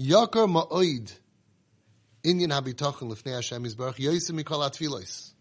Yakar 0.00 0.48
ma'oid 0.48 1.12
inyan 2.24 2.48
habitachon 2.48 3.10
lifnei 3.12 3.34
Hashem 3.34 3.62
Yisbarach 3.64 3.96
yosim 3.96 4.42
mikol 4.42 4.66
atfilos. 4.66 5.32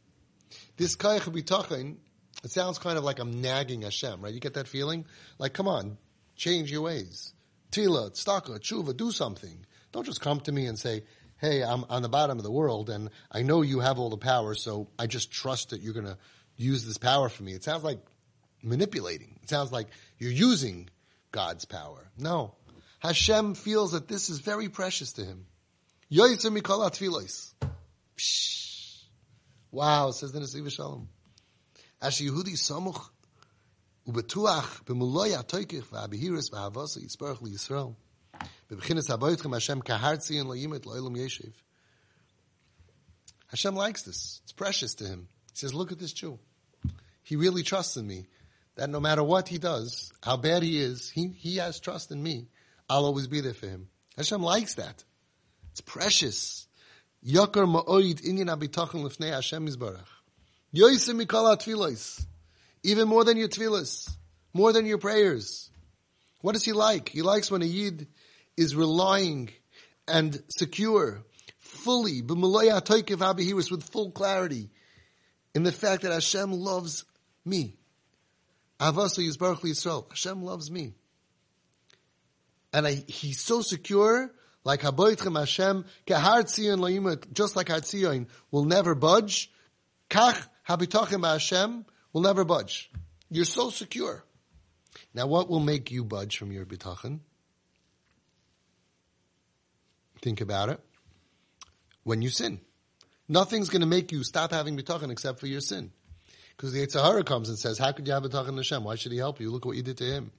This 0.76 0.98
kayach 0.98 1.22
habitachon, 1.22 1.96
it 2.44 2.52
sounds 2.52 2.78
kind 2.78 2.98
of 2.98 3.06
like 3.06 3.20
I'm 3.20 3.40
nagging 3.40 3.84
Hashem, 3.84 4.22
right? 4.22 4.34
You 4.34 4.42
get 4.42 4.56
that 4.56 4.68
feeling? 4.68 5.06
Like, 5.38 5.54
come 5.54 5.70
on, 5.70 5.98
change 6.36 6.70
your 6.70 6.82
ways. 6.82 7.34
Tila, 7.72 8.12
tztaka, 8.12 8.60
tshuva, 8.60 8.98
do 8.98 9.12
something. 9.12 9.66
Don't 9.94 10.06
just 10.06 10.20
come 10.20 10.42
to 10.42 10.52
me 10.52 10.66
and 10.66 10.78
say, 10.78 11.04
hey, 11.38 11.64
I'm 11.64 11.86
on 11.90 12.02
the 12.02 12.10
bottom 12.10 12.38
of 12.38 12.44
the 12.44 12.52
world 12.52 12.90
and 12.90 13.12
I 13.32 13.44
know 13.44 13.62
you 13.62 13.80
have 13.80 13.98
all 13.98 14.10
the 14.10 14.18
power, 14.18 14.56
so 14.56 14.90
I 15.00 15.08
just 15.08 15.32
trust 15.32 15.70
that 15.70 15.80
you're 15.80 15.94
going 15.94 16.06
to 16.06 16.18
use 16.58 16.86
this 16.86 16.98
power 16.98 17.30
for 17.30 17.44
me. 17.44 17.54
It 17.54 17.64
sounds 17.64 17.86
like 17.86 18.00
manipulating. 18.62 19.40
It 19.42 19.50
sounds 19.50 19.72
like 19.72 19.88
you're 20.18 20.32
using 20.32 20.90
God's 21.32 21.64
power. 21.64 22.10
No. 22.18 22.56
Hashem 23.00 23.56
feels 23.56 23.94
that 23.94 24.08
this 24.08 24.30
is 24.30 24.40
very 24.40 24.70
precious 24.70 25.14
to 25.14 25.24
him. 25.24 25.46
Wow, 29.72 30.12
says 30.12 30.32
the 30.32 30.40
Nesiv 30.40 30.72
Shalom. 30.72 31.10
As 32.02 32.16
Yehudi 32.16 32.54
samuch 32.58 33.10
ubetuach 34.08 34.84
v'abihiris 34.86 36.50
liyisrael. 36.52 37.96
Hashem 38.70 38.98
yeshiv. 41.16 41.54
Hashem 43.48 43.76
likes 43.76 44.04
this. 44.04 44.42
It's 44.44 44.54
precious 44.54 44.96
to 44.96 45.06
him. 45.06 45.28
He 45.52 45.58
says, 45.58 45.74
look 45.74 45.92
at 45.92 46.00
this 46.00 46.14
Jew. 46.14 46.40
He 47.24 47.36
really 47.36 47.64
trusts 47.64 47.98
in 47.98 48.06
me. 48.06 48.28
That 48.76 48.90
no 48.90 49.00
matter 49.00 49.24
what 49.24 49.48
he 49.48 49.58
does, 49.58 50.12
how 50.24 50.38
bad 50.38 50.64
he 50.64 50.80
is, 50.80 51.10
he, 51.10 51.30
he 51.30 51.58
has 51.58 51.80
trust 51.80 52.12
in 52.12 52.22
me. 52.22 52.48
I'll 52.90 53.06
always 53.06 53.28
be 53.28 53.42
there 53.42 53.54
for 53.54 53.68
him. 53.68 53.90
Hashem 54.18 54.42
likes 54.42 54.74
that. 54.76 55.04
It's 55.72 55.82
precious. 55.82 56.68
Yakar 57.26 57.68
ma'oid 57.72 58.22
inyan 58.24 58.50
abitachon 58.50 59.04
lifnei 59.04 59.32
Hashem 59.32 59.68
Yisbarach. 59.68 60.08
Yoisim 60.74 61.24
mikol 61.24 61.56
tfilos. 61.58 62.26
Even 62.84 63.08
more 63.08 63.24
than 63.24 63.38
your 63.38 63.48
tfilos. 63.48 64.10
More 64.54 64.74
than 64.74 64.88
your 64.88 64.98
prayers. 64.98 65.70
What 66.42 66.54
does 66.54 66.66
he 66.66 66.72
like? 66.72 67.10
He 67.10 67.22
likes 67.22 67.52
when 67.52 67.62
a 67.62 67.66
yid 67.66 68.08
is 68.58 68.76
relying 68.76 69.52
and 70.08 70.42
secure, 70.50 71.24
fully, 71.60 72.22
with 72.22 73.84
full 73.92 74.12
clarity, 74.12 74.70
in 75.54 75.64
the 75.64 75.72
fact 75.72 76.02
that 76.04 76.12
Hashem 76.12 76.52
loves 76.52 77.06
me. 77.46 77.76
Hashem 78.80 80.44
loves 80.44 80.72
me 80.72 80.96
and 82.74 82.88
I, 82.88 83.04
he's 83.08 83.40
so 83.40 83.62
secure, 83.62 84.32
like 84.64 84.82
Haboitchem 84.82 85.38
Hashem, 85.38 85.86
Kehartzion 86.06 86.80
Loimut, 86.80 87.32
just 87.34 87.56
like 87.56 87.68
Hartzion 87.68 88.28
will 88.52 88.66
never 88.66 88.96
budge, 88.96 89.52
Kach 90.10 90.48
Habitachim 90.68 91.26
Hashem 91.26 91.86
will 92.14 92.22
never 92.22 92.44
budge. 92.44 92.92
You're 93.30 93.46
so 93.46 93.70
secure. 93.70 94.24
Now 95.14 95.28
what 95.28 95.50
will 95.50 95.60
make 95.60 95.92
you 95.92 96.04
budge 96.04 96.38
from 96.38 96.52
your 96.52 96.66
bitachon? 96.66 97.20
Think 100.22 100.42
about 100.42 100.70
it. 100.70 100.80
When 102.04 102.22
you 102.22 102.30
sin. 102.30 102.60
Nothing's 103.28 103.70
going 103.70 103.82
to 103.82 103.88
make 103.88 104.12
you 104.12 104.24
stop 104.24 104.52
having 104.52 104.78
bitachon 104.78 105.12
except 105.12 105.40
for 105.40 105.48
your 105.48 105.62
sin. 105.62 105.92
Because 106.58 106.74
the 106.74 106.86
Yetzer 106.86 107.02
Hara 107.02 107.24
comes 107.24 107.48
and 107.50 107.58
says, 107.58 107.78
how 107.78 107.92
could 107.92 108.08
you 108.08 108.14
have 108.14 108.26
a 108.26 108.30
bitachon 108.30 108.58
Hashem? 108.58 108.84
Why 108.84 108.96
should 108.96 109.12
he 109.12 109.18
help 109.18 109.40
you? 109.40 109.50
Look 109.50 109.66
what 109.66 109.78
you 109.78 109.84
did 109.84 109.98
to 109.98 110.04
him. 110.04 110.32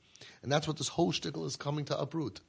And 0.43 0.51
that's 0.51 0.67
what 0.67 0.77
this 0.77 0.89
whole 0.89 1.13
shtickle 1.13 1.47
is 1.47 1.57
coming 1.57 1.85
to 1.87 1.99
uproot. 1.99 2.41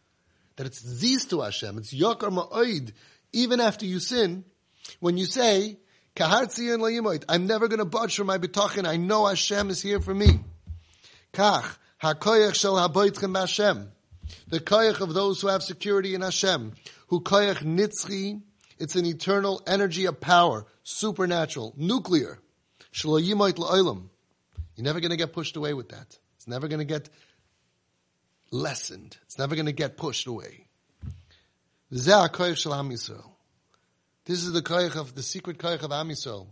That 0.55 0.67
it's 0.67 0.85
ziz 0.85 1.25
to 1.25 1.41
Hashem. 1.41 1.77
It's 1.77 1.93
yakar 1.93 2.29
ma'oid. 2.29 2.91
Even 3.33 3.59
after 3.59 3.85
you 3.85 3.99
sin, 3.99 4.43
when 4.99 5.17
you 5.17 5.25
say, 5.25 5.77
kahartzi 6.15 6.73
and 6.73 6.83
layimoid, 6.83 7.23
I'm 7.29 7.47
never 7.47 7.67
going 7.67 7.79
to 7.79 7.85
budge 7.85 8.15
from 8.15 8.27
my 8.27 8.37
bitachin. 8.37 8.85
I 8.85 8.97
know 8.97 9.25
Hashem 9.25 9.69
is 9.69 9.81
here 9.81 9.99
for 9.99 10.13
me. 10.13 10.41
Kach, 11.33 11.77
hakoyach 12.01 12.55
shel 12.55 12.75
haboitchem 12.75 13.37
Hashem. 13.39 13.91
The 14.47 14.59
koyach 14.59 15.01
of 15.01 15.13
those 15.13 15.41
who 15.41 15.47
have 15.47 15.63
security 15.63 16.15
in 16.15 16.21
Hashem. 16.21 16.73
Who 17.07 17.21
koyach 17.21 17.63
nitzchi, 17.63 18.41
it's 18.79 18.95
an 18.95 19.05
eternal 19.05 19.61
energy 19.67 20.05
of 20.05 20.19
power, 20.19 20.65
supernatural, 20.83 21.73
nuclear. 21.77 22.39
Shlo 22.93 23.21
la'olam. 23.21 24.09
You're 24.75 24.85
never 24.85 24.99
going 24.99 25.11
to 25.11 25.17
get 25.17 25.33
pushed 25.33 25.55
away 25.55 25.73
with 25.73 25.89
that. 25.89 26.17
It's 26.37 26.47
never 26.47 26.67
going 26.67 26.79
to 26.79 26.85
get 26.85 27.09
lessened. 28.51 29.17
It's 29.23 29.39
never 29.39 29.55
going 29.55 29.65
to 29.65 29.71
get 29.71 29.97
pushed 29.97 30.27
away. 30.27 30.67
This 31.89 32.07
is 34.43 34.53
the 34.53 34.61
koyach 34.61 34.95
of 34.95 35.15
the 35.15 35.23
secret 35.23 35.57
koyach 35.57 35.83
of 35.83 35.91
Am 35.91 36.09
Yisrael, 36.09 36.47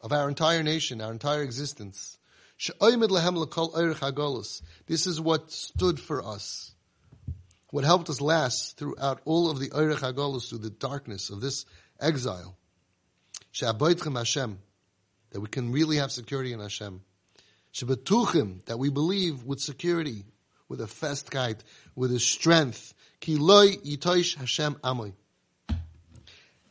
of 0.00 0.12
our 0.12 0.28
entire 0.28 0.62
nation, 0.62 1.00
our 1.00 1.12
entire 1.12 1.42
existence. 1.42 2.18
This 4.86 5.06
is 5.06 5.20
what 5.20 5.50
stood 5.50 6.00
for 6.00 6.24
us, 6.24 6.72
what 7.70 7.84
helped 7.84 8.08
us 8.08 8.20
last 8.20 8.78
throughout 8.78 9.20
all 9.24 9.50
of 9.50 9.58
the 9.58 9.70
Eirech 9.70 9.98
HaGolus, 9.98 10.48
through 10.48 10.58
the 10.58 10.70
darkness 10.70 11.30
of 11.30 11.40
this 11.40 11.66
exile. 12.00 12.56
That 13.60 15.40
we 15.40 15.48
can 15.48 15.72
really 15.72 15.96
have 15.96 16.12
security 16.12 16.52
in 16.52 16.60
Hashem. 16.60 17.00
that 17.74 18.78
we 18.78 18.90
believe 18.90 19.44
with 19.44 19.60
security, 19.60 20.24
with 20.72 20.80
a 20.80 20.86
festkeit, 20.86 21.58
with 21.94 22.12
a 22.12 22.18
strength. 22.18 22.94
Hashem 23.20 24.74
amoy. 24.82 25.12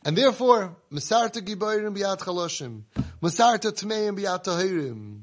And 0.04 0.18
therefore, 0.18 0.76
Masarta 0.92 1.40
Gibayrim 1.40 1.96
Biyat 1.96 2.18
Chaloshim, 2.18 2.82
Masarta 3.22 3.70
Tmeim 3.70 4.18
Biyat 4.18 4.44
Tahirim. 4.44 5.20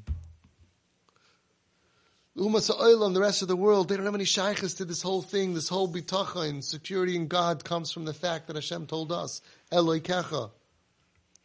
Umas 2.38 2.70
Oilam, 2.74 3.12
the 3.12 3.20
rest 3.20 3.42
of 3.42 3.48
the 3.48 3.56
world, 3.56 3.90
they 3.90 3.96
don't 3.96 4.06
have 4.06 4.14
any 4.14 4.24
shaykhs 4.24 4.74
to 4.74 4.86
this 4.86 5.02
whole 5.02 5.20
thing, 5.20 5.52
this 5.52 5.68
whole 5.68 5.92
bitacha 5.92 6.48
and 6.48 6.64
security 6.64 7.16
in 7.16 7.26
God 7.28 7.62
comes 7.62 7.92
from 7.92 8.06
the 8.06 8.14
fact 8.14 8.46
that 8.46 8.56
Hashem 8.56 8.86
told 8.86 9.12
us, 9.12 9.42
Eloi 9.70 10.00
Kecha. 10.00 10.50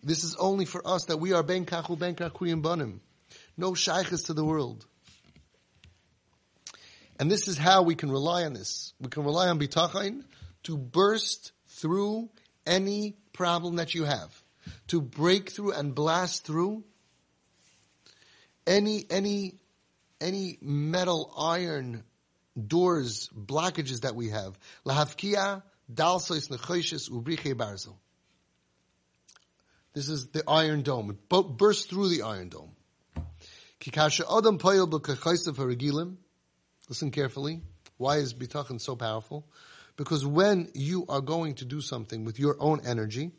This 0.02 0.24
is 0.24 0.38
only 0.38 0.64
for 0.64 0.88
us 0.88 1.04
that 1.06 1.18
we 1.18 1.34
are 1.34 1.44
Ben 1.44 1.66
Kachu 1.66 2.00
Ben 2.00 2.16
Kachuyim 2.16 2.62
Banim. 2.62 3.02
No 3.58 3.74
shaykhs 3.74 4.24
to 4.24 4.34
the 4.34 4.46
world. 4.46 4.86
And 7.20 7.32
this 7.32 7.48
is 7.48 7.58
how 7.58 7.84
we 7.84 7.96
can 7.96 8.12
rely 8.12 8.44
on 8.44 8.54
this. 8.54 8.94
We 9.00 9.10
can 9.10 9.24
rely 9.24 9.48
on 9.48 9.60
bitachon 9.60 10.24
to 10.64 10.78
burst 10.78 11.52
through 11.68 12.30
any 12.66 13.16
problem 13.34 13.78
that 13.78 13.94
you 13.94 14.04
have, 14.04 14.34
to 14.88 15.02
break 15.02 15.52
through 15.52 15.74
and 15.74 15.94
blast 15.94 16.46
through 16.46 16.84
any 18.68 19.06
any 19.10 19.56
any 20.20 20.58
metal, 20.62 21.34
iron 21.38 22.04
doors, 22.56 23.30
blockages 23.36 24.02
that 24.02 24.16
we 24.16 24.30
have. 24.30 24.58
Lahavkia 24.86 25.64
dalsois 25.94 26.50
nechoshes 26.50 27.10
ubriche 27.10 27.54
barzel. 27.54 27.96
This 29.94 30.10
is 30.10 30.28
the 30.28 30.44
iron 30.48 30.82
dome. 30.82 31.12
It 31.12 31.58
bursts 31.58 31.86
through 31.86 32.10
the 32.10 32.24
iron 32.24 32.50
dome. 32.50 32.72
Kikasha 33.80 34.26
adam 34.38 34.58
poyel 34.58 34.90
b'kachaisav 34.90 35.56
haragilim. 35.56 36.18
Listen 36.90 37.12
carefully. 37.12 37.62
Why 37.98 38.18
is 38.18 38.34
bitachon 38.34 38.80
so 38.80 38.96
powerful? 38.96 39.48
Because 39.98 40.26
when 40.26 40.70
you 40.74 41.06
are 41.08 41.22
going 41.22 41.56
to 41.56 41.66
do 41.66 41.82
something 41.82 42.26
with 42.26 42.40
your 42.40 42.58
own 42.60 42.82
energy, 42.86 43.32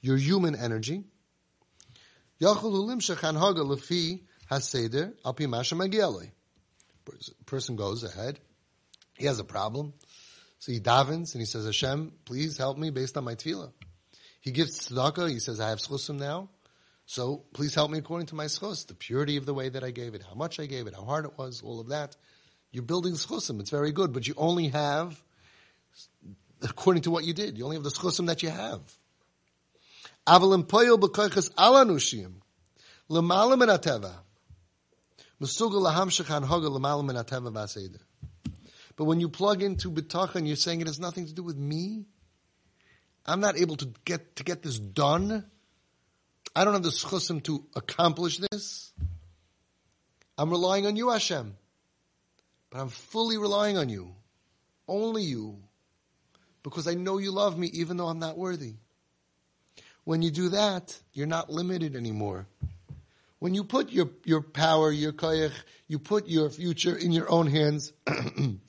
your 0.00 0.16
human 0.16 0.56
energy, 0.56 1.04
person 7.46 7.76
goes 7.76 8.02
ahead, 8.02 8.40
he 9.16 9.26
has 9.26 9.38
a 9.38 9.44
problem, 9.44 9.92
so 10.58 10.72
he 10.72 10.80
davens 10.80 11.34
and 11.34 11.40
he 11.40 11.44
says, 11.44 11.64
Hashem, 11.64 12.12
please 12.24 12.58
help 12.58 12.76
me 12.76 12.90
based 12.90 13.16
on 13.16 13.24
my 13.24 13.34
tefillah. 13.34 13.72
He 14.40 14.50
gives 14.50 14.88
tzedakah, 14.88 15.30
he 15.30 15.38
says, 15.38 15.60
I 15.60 15.68
have 15.68 15.78
schusim 15.78 16.18
now, 16.18 16.48
so 17.06 17.44
please 17.52 17.74
help 17.74 17.90
me 17.92 17.98
according 17.98 18.26
to 18.28 18.34
my 18.34 18.46
schus, 18.46 18.86
the 18.86 18.94
purity 18.94 19.36
of 19.36 19.46
the 19.46 19.54
way 19.54 19.68
that 19.68 19.84
I 19.84 19.92
gave 19.92 20.14
it, 20.14 20.24
how 20.28 20.34
much 20.34 20.58
I 20.58 20.66
gave 20.66 20.88
it, 20.88 20.94
how 20.94 21.04
hard 21.04 21.24
it 21.24 21.38
was, 21.38 21.62
all 21.62 21.78
of 21.78 21.88
that. 21.90 22.16
You're 22.72 22.82
building 22.82 23.12
schusim. 23.12 23.60
It's 23.60 23.70
very 23.70 23.92
good, 23.92 24.12
but 24.12 24.26
you 24.26 24.34
only 24.36 24.68
have, 24.68 25.22
according 26.62 27.02
to 27.02 27.10
what 27.10 27.24
you 27.24 27.34
did, 27.34 27.58
you 27.58 27.64
only 27.64 27.76
have 27.76 27.84
the 27.84 27.90
schusim 27.90 28.26
that 28.26 28.42
you 28.42 28.48
have. 28.48 28.80
Avalim 30.26 30.64
poyel 30.64 30.98
b'koiches 30.98 31.52
alanushim. 31.54 32.32
L'malam 33.08 33.60
ateva. 33.66 34.14
Musuga 35.40 35.92
lahamshach 35.92 36.44
hoga 36.44 36.70
l'malam 36.70 37.12
ateva. 37.12 37.98
But 38.96 39.04
when 39.04 39.20
you 39.20 39.28
plug 39.28 39.62
into 39.62 39.90
bitachon, 39.90 40.46
you're 40.46 40.56
saying 40.56 40.80
it 40.80 40.86
has 40.86 40.98
nothing 40.98 41.26
to 41.26 41.32
do 41.32 41.42
with 41.42 41.56
me. 41.56 42.06
I'm 43.26 43.40
not 43.40 43.58
able 43.58 43.76
to 43.76 43.88
get 44.04 44.36
to 44.36 44.44
get 44.44 44.62
this 44.62 44.78
done. 44.78 45.44
I 46.56 46.64
don't 46.64 46.72
have 46.72 46.82
the 46.82 46.88
schusim 46.88 47.42
to 47.44 47.64
accomplish 47.74 48.38
this. 48.38 48.92
I'm 50.38 50.50
relying 50.50 50.86
on 50.86 50.96
you, 50.96 51.10
Hashem. 51.10 51.56
But 52.72 52.80
I'm 52.80 52.88
fully 52.88 53.36
relying 53.36 53.76
on 53.76 53.90
you. 53.90 54.14
Only 54.88 55.22
you. 55.22 55.58
because 56.62 56.86
I 56.86 56.94
know 56.94 57.18
you 57.18 57.32
love 57.32 57.58
me 57.58 57.66
even 57.72 57.96
though 57.96 58.06
I'm 58.06 58.20
not 58.20 58.38
worthy. 58.38 58.74
When 60.04 60.22
you 60.22 60.30
do 60.30 60.50
that, 60.50 60.96
you're 61.12 61.26
not 61.26 61.50
limited 61.50 61.96
anymore. 61.96 62.46
When 63.40 63.54
you 63.54 63.64
put 63.64 63.90
your, 63.90 64.10
your 64.24 64.40
power, 64.40 64.90
your 64.90 65.12
koyach, 65.12 65.52
you 65.88 65.98
put 65.98 66.28
your 66.28 66.48
future 66.50 66.96
in 66.96 67.10
your 67.10 67.28
own 67.28 67.48
hands, 67.48 67.92
then 68.06 68.60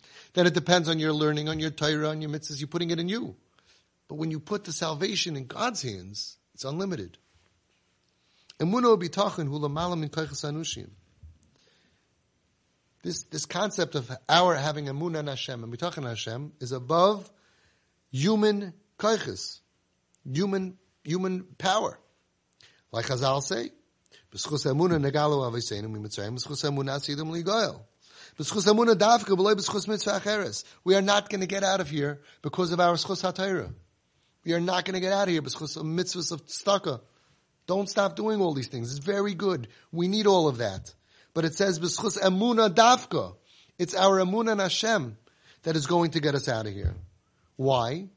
it 0.48 0.54
depends 0.54 0.90
on 0.90 0.98
your 0.98 1.14
learning, 1.14 1.50
on 1.50 1.60
your 1.60 1.70
Torah, 1.70 2.10
on 2.10 2.22
your 2.22 2.32
mitzvahs, 2.32 2.60
you're 2.60 2.68
putting 2.68 2.90
it 2.90 3.00
in 3.00 3.08
you. 3.08 3.36
But 4.08 4.16
when 4.16 4.32
you 4.32 4.40
put 4.40 4.64
the 4.64 4.74
salvation 4.74 5.36
in 5.36 5.46
God's 5.46 5.84
hands, 5.84 6.38
it's 6.56 6.66
unlimited. 6.66 7.20
This, 13.04 13.24
this 13.24 13.46
concept 13.46 13.96
of 13.96 14.10
our 14.30 14.56
having 14.56 14.88
a 14.88 14.92
in 14.94 15.28
Hashem 15.28 15.62
and 15.62 15.78
bitachon 15.78 16.08
Hashem 16.08 16.54
is 16.62 16.72
above 16.72 17.30
human 18.12 18.74
koiches, 18.98 19.60
human 20.26 20.78
human 21.04 21.44
power. 21.58 22.00
Like 22.94 23.08
Chazal 23.08 23.44
say, 23.44 23.72
"B'schus 24.34 24.66
emunah 24.66 25.04
negalu 25.04 25.52
aviseinu 25.52 25.94
mimitzrayim, 25.94 26.40
b'schus 26.40 26.64
emunah 26.64 27.02
sidum 27.02 27.30
ligoyel." 27.38 27.82
B'schus 28.40 28.72
emunah 28.74 28.96
davka 28.96 29.36
b'loy 29.36 29.56
b'schus 29.56 29.86
mitzvah 29.86 30.22
acheres. 30.22 30.64
We 30.86 30.96
are 30.96 31.02
not 31.02 31.30
going 31.30 31.42
to 31.42 31.48
get 31.48 31.64
out 31.64 31.82
of 31.82 31.90
here 31.90 32.22
because 32.42 32.72
of 32.72 32.80
our 32.80 32.94
schus 32.94 33.22
hatayra. 33.22 33.74
We 34.46 34.54
are 34.54 34.62
not 34.62 34.86
going 34.86 34.94
to 34.94 35.02
get 35.02 35.12
out 35.12 35.28
of 35.28 35.34
here 35.34 35.42
because 35.42 35.76
of 35.76 35.84
mitzvahs 35.84 36.32
of 36.32 36.46
tzedakah. 36.46 37.02
Don't 37.68 37.90
stop 37.90 38.16
doing 38.16 38.40
all 38.40 38.54
these 38.54 38.68
things. 38.68 38.96
It's 38.96 39.06
very 39.06 39.34
good. 39.34 39.68
We 39.92 40.08
need 40.08 40.26
all 40.26 40.48
of 40.48 40.58
that. 40.58 40.94
But 41.34 41.46
it 41.46 41.56
says, 41.56 41.80
B'schus 41.80 42.20
emuna 42.20 42.74
davka. 42.74 43.36
It's 43.80 43.96
our 43.96 44.20
emuna 44.20 44.54
and 44.54 44.62
Hashem 44.62 45.18
that 45.64 45.76
is 45.76 45.88
going 45.88 46.12
to 46.12 46.20
get 46.20 46.36
us 46.36 46.48
out 46.48 46.68
of 46.68 46.74
here. 46.74 46.96
Why? 47.56 48.10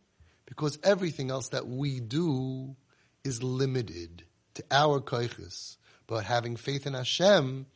Because 0.45 0.79
everything 0.85 1.31
else 1.31 1.49
that 1.51 1.67
we 1.67 2.01
do 2.01 2.77
is 3.25 3.43
limited 3.43 4.25
to 4.55 4.65
our 4.71 5.01
koiches. 5.01 5.77
But 6.07 6.25
having 6.25 6.57
faith 6.57 6.87
in 6.87 6.95
Hashem 6.95 7.67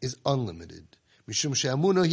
is 0.00 0.16
unlimited. 0.24 0.86
Mishum 1.28 1.56
she'amuna 1.56 2.04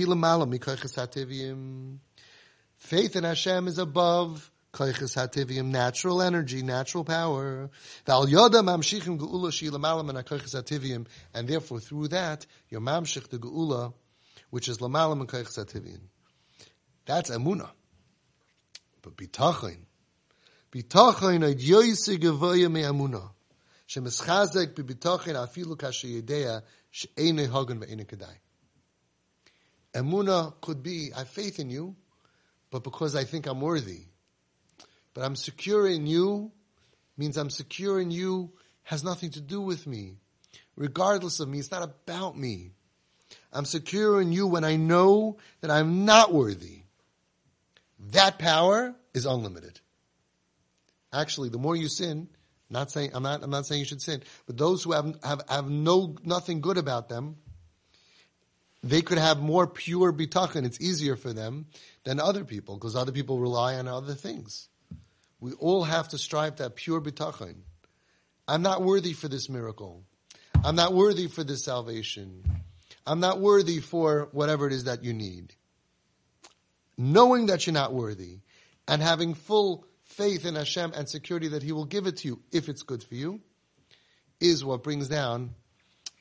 Faith 2.78 3.16
in 3.16 3.24
Hashem 3.24 3.68
is 3.68 3.78
above 3.78 4.52
Koiches 4.74 5.18
hativium, 5.18 5.66
natural 5.66 6.22
energy, 6.22 6.62
natural 6.62 7.04
power. 7.04 7.70
Val 8.06 8.26
yoda 8.26 8.64
mamshichim 8.64 9.20
geula 9.20 9.52
shi 9.52 9.70
lamalam 9.70 10.10
and 10.10 10.26
koiches 10.26 10.56
hativium, 10.56 11.08
and 11.34 11.48
therefore 11.48 11.80
through 11.80 12.08
that 12.08 12.46
you're 12.70 12.80
mamshich 12.80 13.28
the 13.30 13.38
geula, 13.38 13.94
which 14.50 14.70
is 14.70 14.78
lamalam 14.78 15.20
and 15.20 15.28
koiches 15.28 15.58
hativium. 15.60 16.00
That's 17.06 17.30
emuna. 17.30 17.70
But 19.02 19.18
bitachin, 19.18 19.80
bitachin 20.72 21.50
ad 21.52 21.60
yoyse 21.60 22.18
gevoya 22.18 22.72
me 22.72 22.84
emuna. 22.84 23.30
Shemischazek 23.90 24.74
bibitachin 24.74 25.36
afilu 25.36 25.76
kashe 25.76 26.22
yedea 26.22 26.62
she'ene 26.92 27.40
hagen 27.40 27.82
ve'ene 27.82 28.06
kedai. 28.06 28.38
Emuna 29.94 30.54
could 30.62 30.82
be, 30.82 31.12
I 31.14 31.20
have 31.20 31.28
faith 31.28 31.60
in 31.60 31.70
you, 31.70 31.98
but 32.70 32.86
because 32.86 33.18
I 33.18 33.26
think 33.26 33.48
I'm 33.48 33.60
worthy. 33.60 34.06
But 35.14 35.24
I'm 35.24 35.36
secure 35.36 35.88
in 35.88 36.08
you 36.08 36.52
means 37.18 37.38
I'm 37.38 37.50
secure 37.50 38.00
in 38.00 38.12
you 38.12 38.52
has 38.84 39.04
nothing 39.04 39.32
to 39.32 39.42
do 39.42 39.62
with 39.62 39.86
me. 39.86 40.16
Regardless 40.76 41.40
of 41.40 41.50
me, 41.50 41.60
it's 41.60 41.72
not 41.72 41.84
about 41.84 42.38
me. 42.38 42.72
I'm 43.54 43.66
secure 43.66 44.22
in 44.22 44.32
you 44.32 44.48
when 44.48 44.64
I 44.64 44.78
know 44.78 45.38
that 45.60 45.72
I'm 45.72 46.06
not 46.06 46.34
worthy. 46.34 46.84
That 48.12 48.40
power 48.40 48.96
is 49.14 49.26
unlimited. 49.26 49.80
Actually, 51.14 51.50
the 51.50 51.58
more 51.58 51.76
you 51.76 51.88
sin, 51.88 52.30
not 52.70 52.90
saying 52.90 53.12
I'm 53.14 53.24
not 53.24 53.44
I'm 53.44 53.50
not 53.50 53.66
saying 53.66 53.80
you 53.80 53.86
should 53.86 54.02
sin, 54.02 54.24
but 54.48 54.58
those 54.58 54.84
who 54.84 54.94
have 54.94 55.18
have, 55.24 55.42
have 55.50 55.70
no 55.70 56.16
nothing 56.24 56.62
good 56.62 56.78
about 56.78 57.10
them, 57.10 57.36
they 58.82 59.02
could 59.02 59.18
have 59.18 59.42
more 59.42 59.68
pure 59.68 60.14
bitachon. 60.14 60.66
It's 60.66 60.80
easier 60.80 61.18
for 61.18 61.34
them 61.34 61.68
than 62.06 62.20
other 62.20 62.46
people 62.46 62.76
because 62.76 62.96
other 62.96 63.12
people 63.12 63.40
rely 63.40 63.76
on 63.76 63.88
other 63.88 64.16
things. 64.16 64.70
We 65.42 65.54
all 65.54 65.84
have 65.84 66.10
to 66.10 66.18
strive 66.18 66.56
to 66.58 66.64
have 66.64 66.76
pure 66.76 67.02
bitachon. 67.02 67.56
I'm 68.48 68.62
not 68.62 68.84
worthy 68.84 69.14
for 69.14 69.28
this 69.28 69.50
miracle. 69.50 70.04
I'm 70.64 70.76
not 70.76 70.94
worthy 70.94 71.28
for 71.28 71.44
this 71.44 71.66
salvation. 71.66 72.44
I'm 73.06 73.20
not 73.20 73.40
worthy 73.40 73.80
for 73.80 74.30
whatever 74.32 74.68
it 74.68 74.74
is 74.74 74.84
that 74.84 75.04
you 75.04 75.14
need. 75.14 75.56
Knowing 76.98 77.48
that 77.48 77.66
you're 77.66 77.74
not 77.74 77.92
worthy 77.92 78.38
and 78.88 79.02
having 79.02 79.34
full 79.34 79.88
faith 80.04 80.46
in 80.46 80.54
Hashem 80.54 80.94
and 80.96 81.10
security 81.10 81.48
that 81.50 81.64
He 81.64 81.72
will 81.72 81.86
give 81.86 82.06
it 82.06 82.18
to 82.18 82.28
you 82.28 82.42
if 82.52 82.70
it's 82.70 82.84
good 82.84 83.04
for 83.04 83.16
you 83.16 83.42
is 84.40 84.64
what 84.64 84.84
brings 84.84 85.08
down 85.08 85.56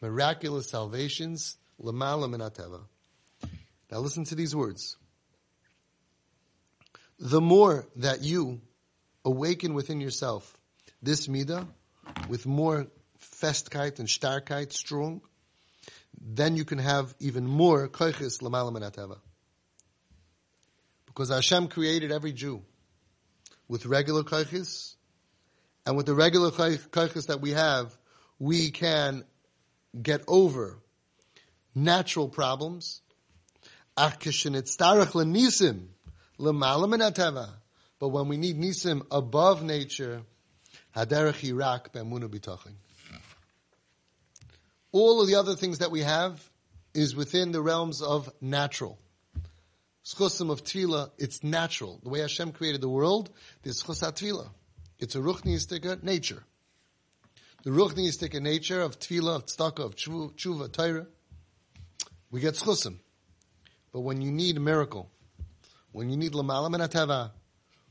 miraculous 0.00 0.70
salvations. 0.70 1.58
Now 1.78 2.38
listen 3.90 4.24
to 4.24 4.34
these 4.34 4.56
words. 4.56 4.96
The 7.18 7.40
more 7.40 7.86
that 7.96 8.22
you 8.22 8.62
awaken 9.24 9.74
within 9.74 10.00
yourself 10.00 10.56
this 11.02 11.26
midah 11.26 11.66
with 12.28 12.46
more 12.46 12.86
festkeit 13.18 13.98
and 13.98 14.08
starkeit, 14.08 14.72
strong, 14.72 15.20
then 16.20 16.56
you 16.56 16.64
can 16.64 16.78
have 16.78 17.14
even 17.20 17.46
more 17.46 17.88
koiches 17.88 18.42
l'malam 18.42 18.76
and 18.76 19.16
Because 21.06 21.30
Hashem 21.30 21.68
created 21.68 22.12
every 22.12 22.32
Jew 22.32 22.62
with 23.68 23.86
regular 23.86 24.22
koiches, 24.22 24.94
and 25.86 25.96
with 25.96 26.06
the 26.06 26.14
regular 26.14 26.50
koiches 26.50 27.26
that 27.28 27.40
we 27.40 27.52
have, 27.52 27.96
we 28.38 28.70
can 28.70 29.24
get 30.00 30.22
over 30.28 30.78
natural 31.74 32.28
problems. 32.28 33.00
Ach 33.96 34.18
kishenit 34.18 35.14
l'nisim 35.14 35.88
l'malam 36.38 36.94
and 36.94 37.02
but 38.00 38.08
when 38.08 38.28
we 38.28 38.38
need 38.38 38.58
nisim 38.58 39.06
above 39.10 39.62
nature, 39.62 40.22
haderech 40.96 41.44
irak. 41.44 41.94
All 44.90 45.20
of 45.20 45.28
the 45.28 45.34
other 45.36 45.54
things 45.54 45.78
that 45.78 45.90
we 45.90 46.00
have 46.00 46.50
is 46.94 47.14
within 47.14 47.52
the 47.52 47.60
realms 47.60 48.02
of 48.02 48.32
natural. 48.40 48.98
Schosim 50.04 50.50
of 50.50 50.64
tefillah, 50.64 51.10
it's 51.18 51.44
natural. 51.44 52.00
The 52.02 52.08
way 52.08 52.20
Hashem 52.20 52.52
created 52.52 52.80
the 52.80 52.88
world, 52.88 53.30
there's 53.62 53.82
schusat 53.82 54.14
tefillah. 54.14 54.48
It's 54.98 55.14
a 55.14 55.18
ruchni 55.18 55.54
ruchniistika 55.54 56.02
nature. 56.02 56.42
The 57.62 57.70
ruchni 57.70 58.08
ruchniistika 58.08 58.40
nature 58.40 58.80
of 58.80 58.98
tefillah, 58.98 59.36
of 59.36 59.46
tzedakah, 59.46 59.84
of 59.84 59.94
tshuva, 59.94 60.72
Torah, 60.72 61.06
we 62.30 62.40
get 62.40 62.54
schosim. 62.54 62.96
But 63.92 64.00
when 64.00 64.22
you 64.22 64.32
need 64.32 64.56
a 64.56 64.60
miracle, 64.60 65.10
when 65.92 66.08
you 66.08 66.16
need 66.16 66.32
lamalam 66.32 66.74
and 66.74 66.90
atava, 66.90 67.32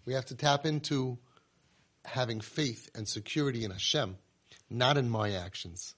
we 0.10 0.16
have 0.16 0.26
to 0.26 0.36
tap 0.36 0.66
into 0.66 1.20
having 2.04 2.42
faith 2.42 2.90
and 2.96 3.08
security 3.08 3.64
in 3.64 3.70
Hashem, 3.70 4.18
not 4.68 4.98
in 4.98 5.08
my 5.08 5.34
actions. 5.34 5.94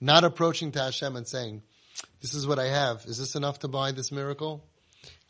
Not 0.00 0.24
approaching 0.24 0.72
to 0.72 0.80
Hashem 0.80 1.14
and 1.14 1.28
saying, 1.28 1.62
this 2.20 2.34
is 2.34 2.44
what 2.44 2.58
I 2.58 2.66
have. 2.66 3.04
Is 3.06 3.18
this 3.18 3.36
enough 3.36 3.60
to 3.60 3.68
buy 3.68 3.92
this 3.92 4.10
miracle? 4.10 4.64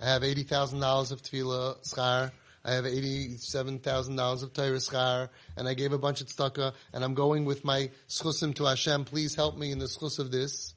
I 0.00 0.06
have 0.06 0.22
$80,000 0.22 1.12
of 1.12 1.20
tefillah 1.20 1.86
schar. 1.86 2.32
I 2.64 2.72
have 2.72 2.86
$87,000 2.86 4.42
of 4.42 4.54
Torah 4.54 4.78
schar. 4.78 5.28
And 5.58 5.68
I 5.68 5.74
gave 5.74 5.92
a 5.92 5.98
bunch 5.98 6.22
of 6.22 6.28
tzedakah. 6.28 6.72
And 6.94 7.04
I'm 7.04 7.12
going 7.12 7.44
with 7.44 7.66
my 7.66 7.90
schusim 8.08 8.54
to 8.54 8.64
Hashem. 8.64 9.04
Please 9.04 9.34
help 9.34 9.58
me 9.58 9.72
in 9.72 9.78
the 9.78 9.88
schus 9.88 10.18
of 10.18 10.30
this. 10.30 10.72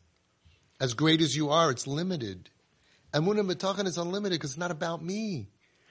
As 0.81 0.93
great 0.93 1.21
as 1.21 1.37
you 1.37 1.51
are, 1.51 1.71
it's 1.71 1.87
limited. 1.87 2.49
Emunah 3.13 3.49
Mitachan 3.49 3.85
is 3.85 3.97
unlimited 3.97 4.37
because 4.37 4.51
it's 4.51 4.59
not 4.59 4.71
about 4.71 5.01
me. 5.01 5.47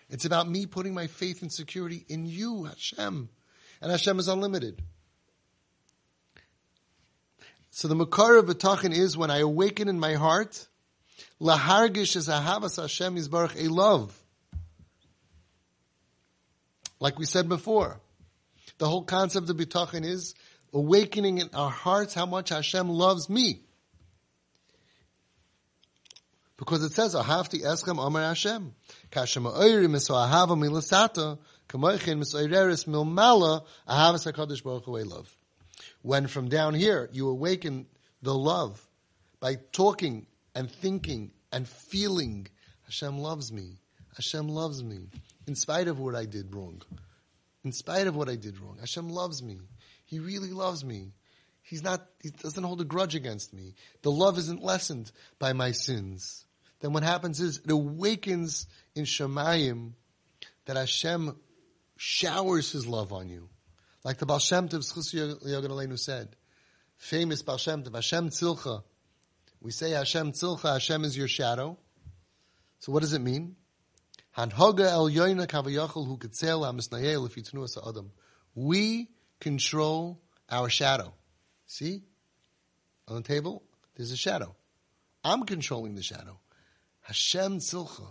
It's 0.09 0.25
about 0.25 0.49
me 0.49 0.67
putting 0.67 0.95
my 0.95 1.07
faith 1.09 1.43
and 1.43 1.53
security 1.53 2.05
in 2.09 2.27
you, 2.27 2.65
Hashem. 2.65 3.29
And 3.81 3.91
Hashem 3.91 4.19
is 4.19 4.29
unlimited. 4.29 4.81
So 7.71 7.89
the 7.89 7.95
Makar 7.95 8.37
of 8.39 8.47
B'tachin 8.47 8.97
is 8.97 9.17
when 9.17 9.31
I 9.31 9.41
awaken 9.41 9.89
in 9.89 10.01
my 10.01 10.15
heart, 10.15 10.67
lahargish 11.41 12.17
is 12.17 12.29
ahavas 12.29 12.81
Hashem 12.81 13.17
Yisbarach 13.17 13.63
a 13.63 13.69
love. 13.69 14.17
Like 17.01 17.19
we 17.19 17.27
said 17.27 17.49
before, 17.49 18.01
the 18.79 18.89
whole 18.89 19.03
concept 19.03 19.51
of 19.51 19.57
B'tachin 19.57 20.05
is 20.05 20.35
awakening 20.73 21.39
in 21.39 21.51
our 21.53 21.71
hearts 21.71 22.15
how 22.15 22.27
much 22.27 22.49
Hashem 22.49 22.89
loves 22.89 23.29
me. 23.29 23.65
Because 26.57 26.83
it 26.83 26.93
says, 26.93 27.15
Ahavti 27.15 27.63
eschem 27.63 28.05
Amar 28.05 28.23
Hashem. 28.23 28.75
Kashem 29.11 29.53
oiri 29.53 29.87
miso 29.87 30.15
ahava 30.15 30.57
milasata, 30.57 31.39
kamoichin 31.69 32.19
miso 32.19 32.37
oireris 32.37 32.87
milmala, 32.87 33.65
ahavas 33.87 34.31
HaKadosh 34.31 34.63
Baruch 34.63 34.85
Hu 34.85 34.97
love. 35.05 35.37
When 36.03 36.27
from 36.27 36.49
down 36.49 36.75
here 36.75 37.11
you 37.13 37.29
awaken 37.29 37.87
the 38.23 38.35
love 38.35 38.87
by 39.41 39.57
talking 39.73 40.27
and 40.55 40.71
thinking 40.71 41.33
and 41.53 41.69
feeling, 41.69 42.49
Hashem 42.85 43.19
loves 43.19 43.53
me. 43.53 43.79
Hashem 44.17 44.49
loves 44.49 44.83
me. 44.83 45.09
in 45.47 45.55
spite 45.55 45.89
of 45.89 45.99
what 45.99 46.15
I 46.15 46.25
did 46.25 46.55
wrong. 46.55 46.81
In 47.65 47.73
spite 47.73 48.07
of 48.07 48.17
what 48.17 48.31
I 48.31 48.37
did 48.37 48.59
wrong. 48.59 48.79
Hashem 48.81 49.11
loves 49.11 49.43
me. 49.43 49.59
He 50.07 50.21
really 50.21 50.53
loves 50.53 50.85
me. 50.85 51.13
He's 51.63 51.83
not, 51.83 52.07
he 52.23 52.31
doesn't 52.31 52.63
hold 52.63 52.81
a 52.81 52.85
grudge 52.85 53.15
against 53.15 53.53
me. 53.53 53.75
The 54.03 54.11
love 54.11 54.39
isn't 54.39 54.63
lessened 54.63 55.11
by 55.39 55.53
my 55.53 55.73
sins. 55.73 56.46
Then 56.87 56.93
what 56.93 57.02
happens 57.02 57.40
is 57.40 57.59
it 57.64 57.69
awakens 57.69 58.69
in 58.95 59.07
Shemayim 59.07 59.95
that 60.66 60.76
Hashem 60.76 61.35
showers 61.97 62.71
His 62.71 62.87
love 62.87 63.12
on 63.12 63.28
you. 63.28 63.49
Like 64.05 64.19
the 64.19 64.26
Baal 64.26 64.38
Shem 64.38 64.69
Tov 64.69 64.85
Aleinu 64.85 65.99
said, 65.99 66.37
famous 66.97 67.43
Baal 67.43 67.57
Shem 67.57 67.83
Tov, 67.83 67.93
Hashem 67.93 68.28
Tzilcha. 68.28 68.85
We 69.61 69.73
say 69.73 69.90
Hashem 69.90 70.31
Tzilcha, 70.31 70.75
Hashem 70.75 71.02
is 71.02 71.16
your 71.16 71.26
shadow. 71.26 71.76
So 72.78 72.93
what 72.93 73.00
does 73.02 73.14
it 73.14 73.21
mean? 73.21 73.57
We 78.55 79.09
control 79.40 80.21
our 80.49 80.69
shadow. 80.69 81.14
See? 81.66 82.05
On 83.09 83.16
the 83.16 83.23
table, 83.23 83.64
there's 83.97 84.12
a 84.12 84.16
shadow. 84.16 84.55
I'm 85.25 85.43
controlling 85.47 85.97
the 85.97 86.05
shadow. 86.05 86.38
Hashem 87.07 87.59
tzilcha. 87.59 88.07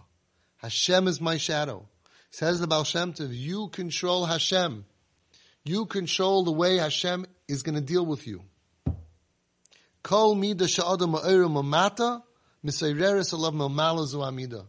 Hashem 0.57 1.07
is 1.07 1.19
my 1.19 1.37
shadow. 1.37 1.87
Says 2.31 2.59
the 2.59 2.67
Baal 2.67 2.85
Shem 2.85 3.13
Tov, 3.13 3.29
you 3.31 3.67
control 3.67 4.25
Hashem. 4.25 4.85
You 5.65 5.85
control 5.85 6.43
the 6.43 6.51
way 6.51 6.77
Hashem 6.77 7.25
is 7.47 7.61
going 7.61 7.75
to 7.75 7.81
deal 7.81 8.05
with 8.05 8.25
you. 8.25 8.43
Kol 10.01 10.35
mida 10.35 10.65
sha'adam 10.65 11.15
ma'ira 11.15 11.49
mamata, 11.49 12.23
misayreres 12.63 13.33
alav 13.33 13.53
mamala 13.53 14.27
amida. 14.27 14.65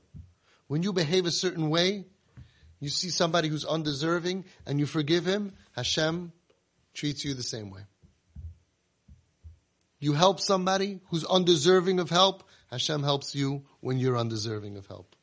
When 0.67 0.83
you 0.83 0.93
behave 0.93 1.27
a 1.27 1.31
certain 1.31 1.71
way, 1.71 2.07
you 2.81 2.89
see 2.89 3.11
somebody 3.11 3.49
who's 3.49 3.65
undeserving 3.65 4.45
and 4.67 4.81
you 4.81 4.87
forgive 4.87 5.25
him, 5.25 5.53
Hashem 5.77 6.33
treats 6.95 7.25
you 7.25 7.35
the 7.35 7.45
same 7.45 7.71
way. 7.71 7.83
You 10.01 10.15
help 10.15 10.41
somebody 10.41 11.01
who's 11.11 11.25
undeserving 11.25 12.01
of 12.01 12.11
help, 12.11 12.46
Hashem 12.71 13.03
helps 13.03 13.35
you 13.35 13.65
when 13.81 13.99
you're 13.99 14.17
undeserving 14.17 14.77
of 14.77 14.87
help. 14.87 15.15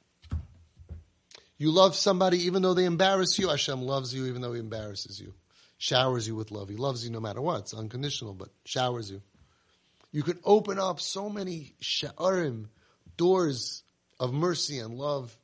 You 1.57 1.71
love 1.71 1.95
somebody 1.95 2.45
even 2.45 2.61
though 2.61 2.73
they 2.73 2.85
embarrass 2.85 3.37
you, 3.37 3.49
Hashem 3.49 3.81
loves 3.81 4.13
you 4.13 4.25
even 4.25 4.41
though 4.41 4.53
he 4.53 4.59
embarrasses 4.59 5.19
you. 5.19 5.33
Showers 5.77 6.27
you 6.27 6.35
with 6.35 6.51
love. 6.51 6.69
He 6.69 6.75
loves 6.75 7.03
you 7.05 7.11
no 7.11 7.19
matter 7.19 7.41
what. 7.41 7.61
It's 7.61 7.73
unconditional, 7.73 8.33
but 8.33 8.49
showers 8.65 9.11
you. 9.11 9.21
You 10.11 10.23
can 10.23 10.39
open 10.43 10.79
up 10.79 10.99
so 10.99 11.29
many 11.29 11.73
sha'arim, 11.81 12.67
doors 13.17 13.83
of 14.19 14.33
mercy 14.33 14.79
and 14.79 14.95
love 14.95 15.35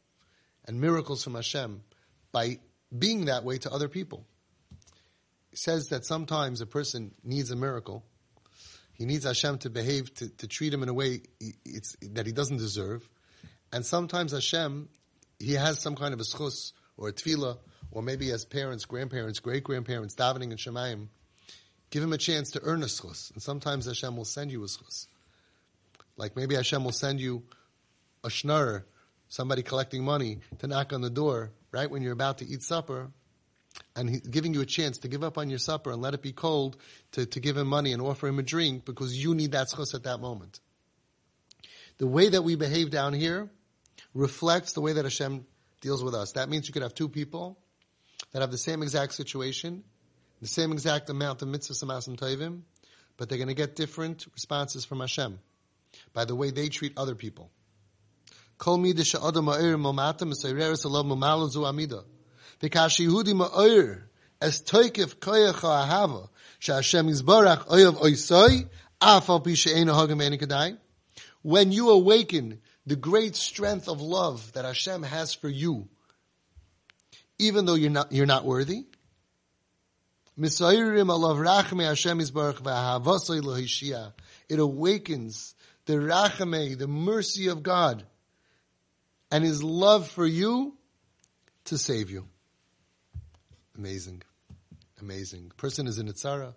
and 0.66 0.80
miracles 0.80 1.24
from 1.24 1.36
Hashem 1.36 1.82
by 2.32 2.60
being 2.98 3.26
that 3.26 3.44
way 3.44 3.58
to 3.60 3.72
other 3.72 3.90
people. 3.90 4.26
Says 5.54 5.90
that 5.90 6.06
sometimes 6.06 6.62
a 6.62 6.66
person 6.66 7.14
needs 7.24 7.52
a 7.52 7.56
miracle 7.56 8.06
he 9.00 9.06
needs 9.06 9.24
Hashem 9.24 9.60
to 9.60 9.70
behave, 9.70 10.14
to, 10.16 10.28
to 10.28 10.48
treat 10.48 10.74
him 10.74 10.84
in 10.84 10.90
a 10.90 10.94
way 10.94 11.22
that 12.12 12.26
he 12.26 12.34
doesn't 12.34 12.58
deserve. 12.58 13.10
And 13.72 13.86
sometimes 13.86 14.34
Hashem, 14.34 14.90
he 15.40 15.54
has 15.54 15.80
some 15.80 15.96
kind 15.96 16.14
of 16.14 16.20
a 16.20 16.24
schus 16.24 16.74
or 16.98 17.08
a 17.08 17.14
tefillah, 17.14 17.58
or 17.92 18.04
maybe 18.04 18.30
as 18.32 18.44
parents, 18.44 18.84
grandparents, 18.84 19.40
great 19.40 19.64
grandparents, 19.64 20.16
davening 20.16 20.52
in 20.52 20.58
Shemayim, 20.58 21.08
give 21.92 22.04
him 22.04 22.12
a 22.12 22.18
chance 22.18 22.52
to 22.52 22.62
earn 22.64 22.84
a 22.84 22.88
schus. 22.88 23.32
And 23.32 23.42
sometimes 23.42 23.86
Hashem 23.86 24.18
will 24.18 24.26
send 24.26 24.52
you 24.52 24.64
a 24.64 24.68
schus. 24.68 25.08
Like 26.18 26.36
maybe 26.36 26.56
Hashem 26.56 26.84
will 26.84 26.92
send 26.92 27.22
you 27.22 27.44
a 28.26 28.28
schnurrer, 28.28 28.84
somebody 29.30 29.64
collecting 29.64 30.04
money 30.04 30.40
to 30.60 30.68
knock 30.68 30.92
on 30.92 31.00
the 31.00 31.10
door 31.10 31.52
right 31.72 31.90
when 31.90 32.02
you're 32.02 32.12
about 32.12 32.40
to 32.40 32.46
eat 32.46 32.64
supper, 32.64 33.12
and 33.96 34.10
he, 34.10 34.20
giving 34.20 34.54
you 34.54 34.62
a 34.62 34.66
chance 34.66 35.00
to 35.00 35.08
give 35.08 35.24
up 35.24 35.38
on 35.38 35.50
your 35.50 35.60
supper 35.60 35.92
and 35.92 36.02
let 36.02 36.14
it 36.14 36.22
be 36.22 36.32
cold 36.32 36.78
to, 37.14 37.26
to 37.26 37.40
give 37.40 37.58
him 37.58 37.68
money 37.68 37.92
and 37.94 38.02
offer 38.02 38.28
him 38.28 38.40
a 38.40 38.44
drink 38.44 38.86
because 38.86 39.16
you 39.16 39.36
need 39.36 39.52
that 39.52 39.68
schus 39.68 39.94
at 39.94 40.04
that 40.04 40.20
moment. 40.20 40.60
The 41.98 42.08
way 42.08 42.30
that 42.30 42.44
we 42.44 42.56
behave 42.56 42.92
down 42.92 43.14
here 43.14 43.50
reflects 44.14 44.74
the 44.74 44.82
way 44.82 44.94
that 44.94 45.04
Hashem 45.04 45.46
deals 45.82 46.04
with 46.04 46.16
us. 46.16 46.34
That 46.34 46.50
means 46.50 46.68
you 46.68 46.74
could 46.74 46.84
have 46.84 46.94
two 46.94 47.10
people 47.10 47.58
that 48.32 48.42
have 48.42 48.52
the 48.52 48.58
same 48.58 48.82
exact 48.82 49.14
situation, 49.14 49.84
the 50.42 50.48
same 50.48 50.72
exact 50.72 51.10
amount 51.10 51.42
of 51.42 51.50
mitzvahs 51.50 52.08
and 52.08 52.18
tovim, 52.18 52.62
but 53.18 53.28
they're 53.28 53.38
going 53.38 53.50
to 53.50 53.54
get 53.54 53.76
different 53.76 54.26
responses 54.34 54.86
from 54.86 55.02
Hashem 55.02 55.40
by 56.14 56.26
the 56.26 56.36
way 56.36 56.52
they 56.52 56.70
treat 56.70 56.94
other 56.98 57.16
people. 57.16 57.52
Kol 58.58 58.78
because 62.60 62.98
Yehudi 62.98 63.34
ma'oir 63.34 64.04
as 64.42 64.62
toikif 64.62 65.16
koyach 65.16 65.62
ahava 65.62 66.30
she'Hashem 66.60 67.10
yizbarach 67.10 67.68
oyav 67.68 67.96
oisoi 68.02 68.70
afal 69.02 69.44
pi 69.44 69.54
she'ena 69.54 69.94
hagam 69.94 70.22
kadai. 70.38 70.78
When 71.42 71.72
you 71.72 71.90
awaken 71.90 72.60
the 72.86 72.96
great 72.96 73.36
strength 73.36 73.88
of 73.88 74.02
love 74.02 74.54
that 74.54 74.66
Hashem 74.66 75.04
has 75.04 75.34
for 75.34 75.48
you, 75.48 75.88
even 77.38 77.66
though 77.66 77.76
you're 77.76 77.90
not, 77.90 78.12
you're 78.12 78.26
not 78.26 78.44
worthy, 78.46 78.86
it 80.38 80.62
awakens 84.60 85.56
the 85.86 85.94
rachame, 85.94 86.78
the 86.78 86.88
mercy 86.88 87.48
of 87.48 87.64
God, 87.64 88.06
and 89.32 89.44
His 89.44 89.62
love 89.64 90.08
for 90.08 90.26
you 90.26 90.78
to 91.66 91.78
save 91.78 92.10
you. 92.10 92.26
Amazing. 93.80 94.22
Amazing. 95.00 95.54
Person 95.56 95.88
is 95.88 96.00
in 96.00 96.10
a 96.10 96.12
tzara. 96.12 96.54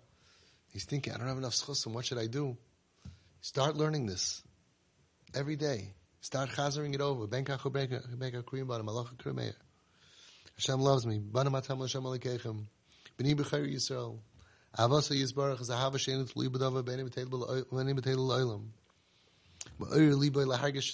He's 0.73 0.83
thinking, 0.83 1.13
I 1.13 1.17
don't 1.17 1.29
have 1.29 1.37
enough 1.37 1.53
schusim. 1.53 1.93
What 1.93 2.05
should 2.05 2.17
I 2.17 2.27
do? 2.27 2.57
Start 3.39 3.77
learning 3.77 4.07
this 4.07 4.43
every 5.33 5.55
day. 5.55 5.93
Start 6.19 6.49
chazering 6.49 6.93
it 6.93 6.99
over. 6.99 7.25
Hashem 10.57 10.81
loves 10.81 11.05
me. 11.05 11.19
Bani 11.19 11.49
b'chayr 11.49 12.59
Yisrael. 13.73 14.19
Avasa 14.77 15.15
Yisbarach 15.15 15.61
is 15.61 15.69
a 15.69 15.77
hava 15.77 15.97
sheinu 15.97 16.29
tlu 16.29 16.49
b'dava 16.49 16.83
b'eni 16.83 17.09
b'teil 17.09 18.17
l'olam. 18.17 18.65
Ma'ir 19.79 20.17
li 20.17 20.29
b'ay 20.29 20.45
lahargish 20.45 20.91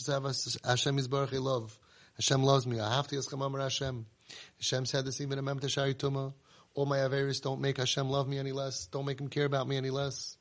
Hashem 0.63 0.97
Yisbarach 0.97 1.33
love. 1.41 1.75
Hashem 2.17 2.43
loves 2.43 2.67
me. 2.67 2.79
I 2.79 2.97
have 2.97 3.07
to 3.07 3.15
yaskam 3.15 3.43
amar 3.43 3.61
Hashem. 3.61 4.05
Hashem 4.57 4.85
said 4.85 5.05
this 5.05 5.21
even 5.21 5.39
in 5.39 5.45
Mem 5.45 5.59
Tashari. 5.59 6.33
All 6.75 6.85
my 6.85 6.97
Averis 6.97 7.41
don't 7.41 7.61
make 7.61 7.77
Hashem 7.77 8.09
love 8.09 8.27
me 8.27 8.37
any 8.37 8.51
less. 8.51 8.87
Don't 8.87 9.05
make 9.05 9.19
him 9.19 9.27
care 9.27 9.45
about 9.45 9.67
me 9.67 9.77
any 9.77 9.89
less. 9.89 10.37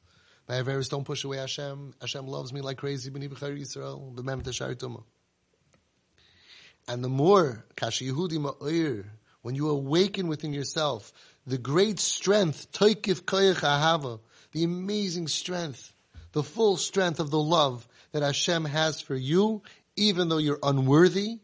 My 0.48 0.56
Averis 0.56 0.88
don't 0.88 1.04
push 1.04 1.24
away 1.24 1.38
Hashem. 1.38 1.94
Hashem 2.00 2.26
loves 2.26 2.52
me 2.52 2.60
like 2.60 2.78
crazy. 2.78 3.10
Yisrael. 3.10 5.04
And 6.86 7.04
the 7.04 7.08
more 7.08 7.66
Kashi 7.76 8.10
Yehudi 8.10 8.38
Ma'ir, 8.38 9.04
when 9.42 9.54
you 9.54 9.68
awaken 9.68 10.28
within 10.28 10.52
yourself 10.52 11.12
the 11.46 11.58
great 11.58 11.98
strength, 11.98 12.72
Toikif 12.72 13.22
Koyach 13.22 13.60
Ahava, 13.60 14.20
the 14.52 14.64
amazing 14.64 15.28
strength, 15.28 15.92
the 16.32 16.42
full 16.42 16.76
strength 16.76 17.20
of 17.20 17.30
the 17.30 17.38
love 17.38 17.86
that 18.12 18.22
Hashem 18.22 18.64
has 18.64 19.00
for 19.00 19.14
you, 19.14 19.62
even 19.96 20.28
though 20.28 20.38
you're 20.38 20.58
unworthy, 20.62 21.38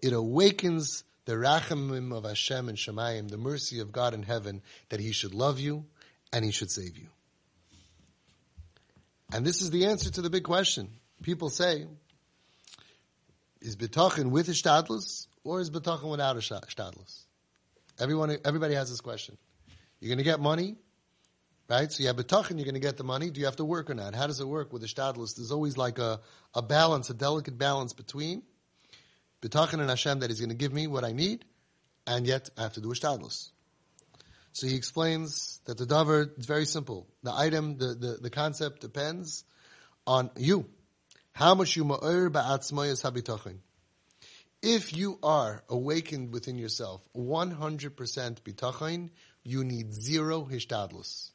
it 0.00 0.12
awakens 0.12 1.04
the 1.24 1.34
rachamim 1.34 2.12
of 2.14 2.24
Hashem 2.24 2.68
and 2.68 2.76
Shemayim, 2.76 3.30
the 3.30 3.38
mercy 3.38 3.80
of 3.80 3.92
God 3.92 4.14
in 4.14 4.22
heaven, 4.22 4.62
that 4.90 5.00
He 5.00 5.12
should 5.12 5.34
love 5.34 5.58
you 5.58 5.84
and 6.32 6.44
He 6.44 6.50
should 6.50 6.70
save 6.70 6.98
you. 6.98 7.08
And 9.32 9.44
this 9.44 9.62
is 9.62 9.70
the 9.70 9.86
answer 9.86 10.10
to 10.12 10.22
the 10.22 10.30
big 10.30 10.44
question. 10.44 10.90
People 11.22 11.48
say, 11.48 11.86
is 13.60 13.76
bitachon 13.76 14.30
with 14.30 14.48
a 14.48 14.52
shtadlus 14.52 15.26
or 15.42 15.60
is 15.60 15.70
bitachon 15.70 16.10
without 16.10 16.36
a 16.36 16.40
shtadlus? 16.40 17.22
Everyone, 17.98 18.36
everybody 18.44 18.74
has 18.74 18.90
this 18.90 19.00
question. 19.00 19.38
You're 20.00 20.08
going 20.08 20.18
to 20.18 20.24
get 20.24 20.40
money, 20.40 20.76
right? 21.68 21.90
So 21.90 22.02
you 22.02 22.08
have 22.08 22.16
bitachon, 22.16 22.56
you're 22.56 22.64
going 22.64 22.74
to 22.74 22.80
get 22.80 22.98
the 22.98 23.04
money. 23.04 23.30
Do 23.30 23.40
you 23.40 23.46
have 23.46 23.56
to 23.56 23.64
work 23.64 23.88
or 23.88 23.94
not? 23.94 24.14
How 24.14 24.26
does 24.26 24.40
it 24.40 24.46
work 24.46 24.72
with 24.72 24.84
a 24.84 24.86
shtadlus? 24.86 25.36
There's 25.36 25.50
always 25.50 25.78
like 25.78 25.98
a, 25.98 26.20
a 26.54 26.60
balance, 26.60 27.08
a 27.08 27.14
delicate 27.14 27.56
balance 27.56 27.94
between 27.94 28.42
bitachon 29.44 29.80
in 29.80 29.88
Hashem 29.88 30.20
that 30.20 30.30
He's 30.30 30.40
going 30.40 30.50
to 30.50 30.56
give 30.56 30.72
me 30.72 30.86
what 30.86 31.04
I 31.04 31.12
need, 31.12 31.44
and 32.06 32.26
yet 32.26 32.50
I 32.56 32.62
have 32.62 32.74
to 32.74 32.80
do 32.80 32.90
a 32.90 32.94
shtadlus. 32.94 33.50
So 34.52 34.68
he 34.68 34.76
explains 34.76 35.60
that 35.64 35.78
the 35.78 35.84
davar 35.84 36.38
is 36.38 36.46
very 36.46 36.64
simple. 36.64 37.08
The 37.24 37.34
item, 37.34 37.76
the, 37.76 37.86
the, 37.94 38.18
the 38.22 38.30
concept 38.30 38.80
depends 38.80 39.44
on 40.06 40.30
you. 40.36 40.66
How 41.32 41.56
much 41.56 41.74
you 41.74 41.84
ma'ir 41.84 42.30
ba'atzmayas 42.30 43.02
habitachin. 43.02 43.56
If 44.62 44.96
you 44.96 45.18
are 45.22 45.64
awakened 45.68 46.32
within 46.32 46.56
yourself 46.56 47.06
100% 47.16 47.90
bitachin, 48.40 49.10
you 49.42 49.64
need 49.64 49.92
zero 49.92 50.48
hishtadlus. 50.50 51.30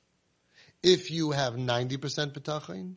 If 0.82 1.12
you 1.12 1.32
have 1.32 1.56
90% 1.56 1.98
bitachin, 2.34 2.96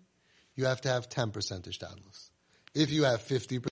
you 0.54 0.66
have 0.66 0.80
to 0.82 0.88
have 0.88 1.08
10% 1.08 1.32
hishtadlus. 1.32 2.30
If 2.74 2.92
you 2.92 3.04
have 3.04 3.22
50%, 3.22 3.66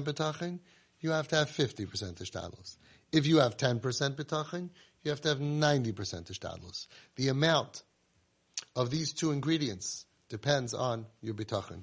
bitachon, 0.00 0.58
you 1.00 1.10
have 1.10 1.28
to 1.28 1.36
have 1.36 1.48
50% 1.48 1.86
ishtadlus. 1.86 2.76
If 3.12 3.26
you 3.26 3.38
have 3.38 3.56
10% 3.56 3.80
bitachon, 3.80 4.70
you 5.02 5.10
have 5.10 5.20
to 5.22 5.28
have 5.28 5.38
90% 5.38 5.92
ishtadlus. 5.94 6.86
The 7.16 7.28
amount 7.28 7.82
of 8.74 8.90
these 8.90 9.12
two 9.12 9.32
ingredients 9.32 10.06
depends 10.28 10.74
on 10.74 11.06
your 11.20 11.34
bitachon. 11.34 11.82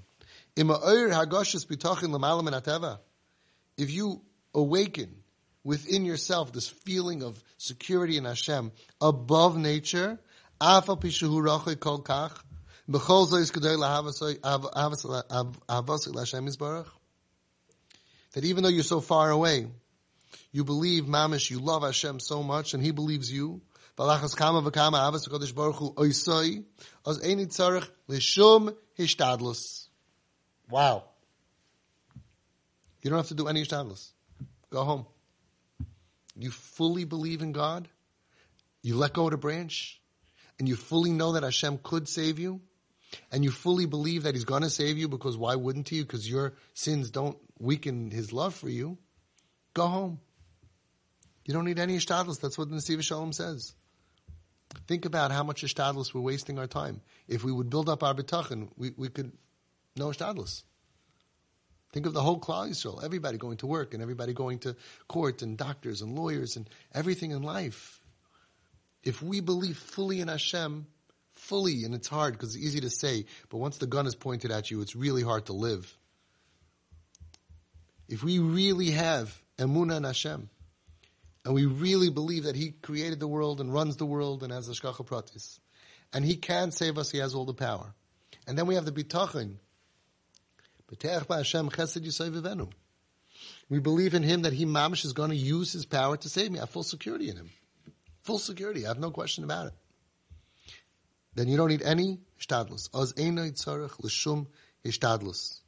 If 3.77 3.91
you 3.91 4.21
awaken 4.53 5.15
within 5.63 6.05
yourself 6.05 6.51
this 6.51 6.67
feeling 6.67 7.23
of 7.23 7.43
security 7.57 8.17
in 8.17 8.25
Hashem 8.25 8.71
above 9.01 9.57
nature, 9.57 10.19
that 18.33 18.43
even 18.43 18.63
though 18.63 18.69
you're 18.69 18.83
so 18.83 19.01
far 19.01 19.29
away, 19.31 19.67
you 20.51 20.63
believe 20.63 21.05
mamish, 21.05 21.49
you 21.49 21.59
love 21.59 21.83
Hashem 21.83 22.19
so 22.19 22.43
much, 22.43 22.73
and 22.73 22.83
He 22.83 22.91
believes 22.91 23.31
you. 23.31 23.61
Wow. 30.69 31.03
You 33.01 33.09
don't 33.09 33.19
have 33.19 33.27
to 33.27 33.33
do 33.33 33.47
any 33.47 33.63
hishtadlus. 33.63 34.09
Go 34.69 34.83
home. 34.83 35.05
You 36.37 36.51
fully 36.51 37.05
believe 37.05 37.41
in 37.41 37.51
God. 37.51 37.87
You 38.81 38.95
let 38.95 39.13
go 39.13 39.25
of 39.25 39.31
the 39.31 39.37
branch. 39.37 39.99
And 40.57 40.67
you 40.67 40.75
fully 40.75 41.11
know 41.11 41.33
that 41.33 41.43
Hashem 41.43 41.79
could 41.83 42.07
save 42.07 42.39
you. 42.39 42.61
And 43.31 43.43
you 43.43 43.51
fully 43.51 43.85
believe 43.85 44.23
that 44.23 44.35
He's 44.35 44.45
going 44.45 44.63
to 44.63 44.69
save 44.69 44.97
you 44.97 45.07
because 45.07 45.37
why 45.37 45.55
wouldn't 45.55 45.89
He? 45.89 46.01
Because 46.01 46.29
your 46.29 46.53
sins 46.73 47.09
don't 47.09 47.37
weaken 47.59 48.11
His 48.11 48.31
love 48.33 48.55
for 48.55 48.69
you. 48.69 48.97
Go 49.73 49.87
home. 49.87 50.19
You 51.45 51.53
don't 51.53 51.65
need 51.65 51.79
any 51.79 51.97
ishtadlus. 51.97 52.39
That's 52.39 52.57
what 52.57 52.69
the 52.69 52.75
Nesiv 52.75 53.01
Shalom 53.01 53.33
says. 53.33 53.73
Think 54.87 55.05
about 55.05 55.31
how 55.31 55.43
much 55.43 55.63
ishtadlus 55.63 56.13
we're 56.13 56.21
wasting 56.21 56.59
our 56.59 56.67
time. 56.67 57.01
If 57.27 57.43
we 57.43 57.51
would 57.51 57.69
build 57.69 57.89
up 57.89 58.03
our 58.03 58.13
bitachon, 58.13 58.69
we, 58.77 58.91
we 58.95 59.09
could 59.09 59.31
no 59.95 60.09
ishtadlus. 60.09 60.63
Think 61.91 62.05
of 62.05 62.13
the 62.13 62.21
whole 62.21 62.39
Klal 62.39 62.69
Yisrael, 62.69 63.03
everybody 63.03 63.37
going 63.37 63.57
to 63.57 63.67
work 63.67 63.93
and 63.93 64.03
everybody 64.03 64.33
going 64.33 64.59
to 64.59 64.75
court 65.07 65.41
and 65.41 65.57
doctors 65.57 66.01
and 66.01 66.13
lawyers 66.13 66.55
and 66.55 66.69
everything 66.93 67.31
in 67.31 67.41
life. 67.41 67.99
If 69.03 69.23
we 69.23 69.39
believe 69.39 69.77
fully 69.77 70.19
in 70.19 70.27
Hashem, 70.27 70.85
fully, 71.39 71.83
and 71.83 71.95
it's 71.95 72.07
hard 72.07 72.33
because 72.33 72.55
it's 72.55 72.63
easy 72.63 72.81
to 72.81 72.89
say, 72.89 73.25
but 73.49 73.57
once 73.57 73.77
the 73.77 73.87
gun 73.87 74.05
is 74.05 74.15
pointed 74.15 74.51
at 74.51 74.69
you, 74.69 74.81
it's 74.81 74.95
really 74.95 75.23
hard 75.23 75.45
to 75.47 75.53
live. 75.53 75.95
If 78.07 78.23
we 78.23 78.39
really 78.39 78.91
have 78.91 79.35
emunah 79.57 79.97
in 79.97 80.03
Hashem, 80.03 80.49
and 81.45 81.53
we 81.53 81.65
really 81.65 82.09
believe 82.09 82.43
that 82.43 82.55
He 82.55 82.71
created 82.71 83.19
the 83.19 83.27
world 83.27 83.61
and 83.61 83.73
runs 83.73 83.97
the 83.97 84.05
world 84.05 84.43
and 84.43 84.51
has 84.51 84.67
the 84.67 84.73
shkacha 84.73 85.05
pratis, 85.05 85.59
and 86.11 86.25
He 86.25 86.35
can 86.35 86.71
save 86.71 86.97
us, 86.97 87.11
He 87.11 87.19
has 87.19 87.33
all 87.33 87.45
the 87.45 87.53
power. 87.53 87.93
And 88.47 88.57
then 88.57 88.65
we 88.65 88.75
have 88.75 88.85
the 88.85 88.91
bitachon. 88.91 89.55
We 93.69 93.79
believe 93.79 94.13
in 94.15 94.23
Him 94.23 94.41
that 94.41 94.53
He 94.53 94.65
mamish 94.65 95.05
is 95.05 95.13
going 95.13 95.29
to 95.29 95.35
use 95.35 95.71
His 95.71 95.85
power 95.85 96.17
to 96.17 96.29
save 96.29 96.51
me. 96.51 96.59
I 96.59 96.63
have 96.63 96.71
full 96.71 96.83
security 96.83 97.29
in 97.29 97.37
Him. 97.37 97.49
Full 98.23 98.39
security. 98.39 98.85
I 98.85 98.89
have 98.89 98.99
no 98.99 99.11
question 99.11 99.43
about 99.43 99.67
it. 99.67 99.73
Then 101.35 101.47
you 101.47 101.57
don't 101.57 101.69
need 101.69 101.81
any 101.81 102.19
hishtadlus. 102.39 102.89
Oz 102.93 103.13
einay 103.13 103.51
tzarech 103.51 103.99
l'shum 103.99 104.47
hishtadlus. 104.83 105.61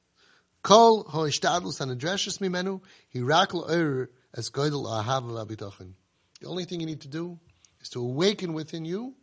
Kol 0.63 1.03
ho 1.03 1.19
hishtadlus 1.21 1.79
anadreshes 1.81 2.39
mimenu 2.39 2.81
hirak 3.13 3.53
lo'er 3.53 4.09
as 4.33 4.49
goydel 4.49 4.85
ahav 4.85 5.23
v'abitachin. 5.23 5.93
The 6.39 6.47
only 6.47 6.65
thing 6.65 6.79
you 6.79 6.85
need 6.85 7.01
to 7.01 7.07
do 7.07 7.39
is 7.81 7.89
to 7.89 8.01
awaken 8.01 8.53
within 8.53 8.85
you 8.85 9.15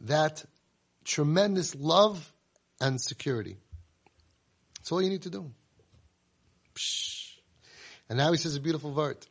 that 0.00 0.44
tremendous 1.04 1.74
love 1.74 2.32
and 2.80 3.00
security. 3.00 3.56
That's 4.78 4.92
all 4.92 5.02
you 5.02 5.10
need 5.10 5.22
to 5.22 5.30
do. 5.30 5.50
Psh. 6.74 7.38
And 8.08 8.18
now 8.18 8.32
he 8.32 8.38
says 8.38 8.56
a 8.56 8.60
beautiful 8.60 8.92
word. 8.92 9.26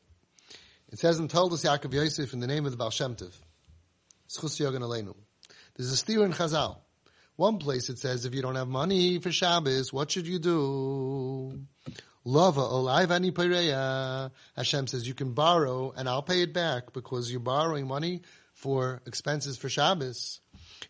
It 0.89 0.99
says 0.99 1.19
and 1.19 1.29
told 1.29 1.51
Toldos 1.51 1.63
Yaakov 1.63 1.93
Yosef 1.93 2.33
in 2.33 2.39
the 2.39 2.47
name 2.47 2.65
of 2.65 2.71
the 2.71 2.77
Baal 2.77 2.89
Shem 2.89 3.15
Tov. 3.15 3.33
There's 5.75 5.91
a 5.91 5.97
steer 5.97 6.23
in 6.23 6.31
Chazal. 6.31 6.77
One 7.35 7.57
place 7.57 7.89
it 7.89 7.99
says, 7.99 8.25
if 8.25 8.33
you 8.33 8.41
don't 8.41 8.55
have 8.55 8.69
money 8.69 9.19
for 9.19 9.29
Shabbos, 9.29 9.91
what 9.91 10.09
should 10.09 10.25
you 10.25 10.39
do? 10.39 11.65
Lava 12.23 12.61
olaivani 12.61 13.31
pereya. 13.33 14.31
Hashem 14.55 14.87
says 14.87 15.05
you 15.05 15.13
can 15.13 15.33
borrow 15.33 15.93
and 15.95 16.07
I'll 16.07 16.23
pay 16.23 16.41
it 16.43 16.53
back 16.53 16.93
because 16.93 17.29
you're 17.29 17.41
borrowing 17.41 17.87
money 17.87 18.21
for 18.53 19.01
expenses 19.05 19.57
for 19.57 19.67
Shabbos. 19.67 20.39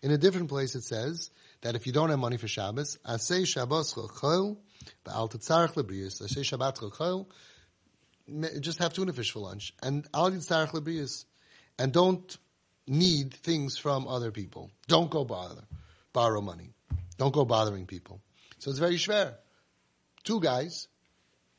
In 0.03 0.11
a 0.11 0.19
different 0.19 0.49
place 0.49 0.75
it 0.75 0.83
says 0.83 1.31
that 1.61 1.75
if 1.75 1.87
you 1.87 1.91
don't 1.91 2.11
have 2.11 2.19
money 2.19 2.37
for 2.37 2.47
Shabbos, 2.47 2.99
asay 3.03 3.47
Shabbos 3.47 3.95
chol, 3.95 4.57
ba'al 5.03 5.31
tetzarech 5.31 5.73
lebrius, 5.73 6.21
asay 6.21 6.41
Shabbat 6.41 6.77
chol, 6.91 7.25
just 8.61 8.77
have 8.77 8.93
tuna 8.93 9.13
fish 9.13 9.31
for 9.31 9.39
lunch. 9.39 9.73
And 9.81 10.07
al 10.13 10.31
yitzarech. 10.31 11.25
And 11.77 11.91
don't 11.91 12.37
need 12.87 13.33
things 13.33 13.77
from 13.77 14.07
other 14.07 14.31
people. 14.31 14.71
Don't 14.87 15.09
go 15.09 15.25
bother, 15.25 15.63
borrow 16.13 16.41
money. 16.41 16.73
Don't 17.17 17.33
go 17.33 17.45
bothering 17.45 17.85
people. 17.85 18.21
So 18.59 18.69
it's 18.69 18.79
very 18.79 18.95
schwer. 18.95 19.35
Two 20.23 20.39
guys, 20.39 20.87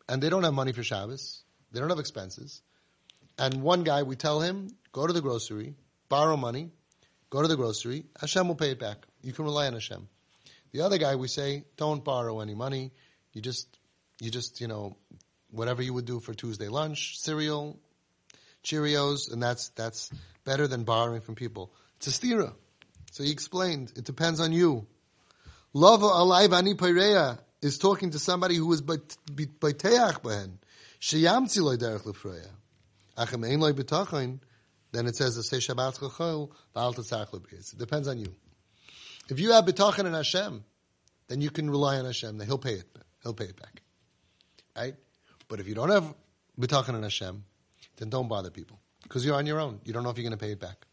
and 0.08 0.22
they 0.22 0.28
don't 0.28 0.42
have 0.42 0.54
money 0.54 0.72
for 0.72 0.82
Shabbos. 0.82 1.42
They 1.72 1.80
don't 1.80 1.90
have 1.90 1.98
expenses. 1.98 2.62
And 3.38 3.62
one 3.62 3.84
guy, 3.84 4.02
we 4.02 4.16
tell 4.16 4.40
him, 4.40 4.70
go 4.92 5.06
to 5.06 5.12
the 5.12 5.20
grocery, 5.20 5.74
borrow 6.08 6.36
money, 6.36 6.70
go 7.30 7.42
to 7.42 7.48
the 7.48 7.56
grocery. 7.56 8.04
Hashem 8.20 8.48
will 8.48 8.54
pay 8.54 8.70
it 8.70 8.78
back. 8.78 8.98
You 9.22 9.32
can 9.32 9.44
rely 9.44 9.66
on 9.66 9.74
Hashem. 9.74 10.08
The 10.72 10.82
other 10.82 10.98
guy, 10.98 11.16
we 11.16 11.28
say, 11.28 11.64
don't 11.76 12.04
borrow 12.04 12.40
any 12.40 12.54
money. 12.54 12.92
You 13.32 13.42
just, 13.42 13.78
you 14.20 14.30
just, 14.30 14.60
you 14.60 14.68
know, 14.68 14.96
whatever 15.50 15.82
you 15.82 15.94
would 15.94 16.06
do 16.06 16.20
for 16.20 16.34
Tuesday 16.34 16.68
lunch, 16.68 17.18
cereal, 17.18 17.78
Cheerios, 18.64 19.32
and 19.32 19.42
that's, 19.42 19.68
that's 19.70 20.10
better 20.46 20.66
than 20.66 20.84
borrowing 20.84 21.20
from 21.20 21.34
people. 21.34 21.70
It's 21.96 22.06
a 22.06 22.10
stira. 22.10 22.54
So 23.12 23.24
he 23.24 23.30
explained, 23.30 23.92
it 23.96 24.04
depends 24.04 24.40
on 24.40 24.52
you. 24.52 24.86
Lava 25.74 26.06
alay 26.06 26.48
vani 26.48 26.74
peireya 26.74 27.38
is 27.60 27.76
talking 27.76 28.12
to 28.12 28.18
somebody 28.18 28.56
who 28.56 28.72
is 28.72 28.80
baiteach 28.80 30.22
behen. 30.22 30.52
Sheyamtzi 31.00 31.60
loy 31.60 31.76
derech 31.76 32.04
lefreya. 32.04 32.48
Achem 33.18 33.46
ein 33.46 33.60
loy 33.60 33.72
betachin, 33.72 34.40
then 34.92 35.06
it 35.06 35.16
says, 35.16 35.34
say 35.48 35.58
Shabbat 35.58 35.98
chachol, 35.98 36.50
v'al 36.74 36.94
tetzach 36.94 37.34
It 37.52 37.78
depends 37.78 38.08
on 38.08 38.18
you. 38.18 38.34
If 39.28 39.40
you 39.40 39.52
have 39.52 39.64
betachin 39.64 40.06
in 40.06 40.14
Hashem, 40.14 40.64
then 41.28 41.40
you 41.40 41.50
can 41.50 41.68
rely 41.68 41.98
on 41.98 42.04
Hashem, 42.04 42.40
He'll 42.40 42.58
pay 42.58 42.74
it, 42.74 42.98
He'll 43.22 43.34
pay 43.34 43.46
it 43.46 43.60
back. 43.60 43.82
Right? 44.76 44.94
But 45.48 45.60
if 45.60 45.66
you 45.66 45.74
don't 45.74 45.90
have 45.90 46.14
betachin 46.58 46.94
in 46.94 47.02
Hashem, 47.02 47.44
then 47.96 48.10
don't 48.10 48.28
bother 48.28 48.50
people 48.50 48.78
because 49.08 49.24
you're 49.24 49.36
on 49.36 49.46
your 49.46 49.60
own. 49.60 49.80
You 49.84 49.92
don't 49.92 50.02
know 50.02 50.10
if 50.10 50.18
you're 50.18 50.28
going 50.28 50.38
to 50.38 50.44
pay 50.44 50.52
it 50.52 50.60
back. 50.60 50.86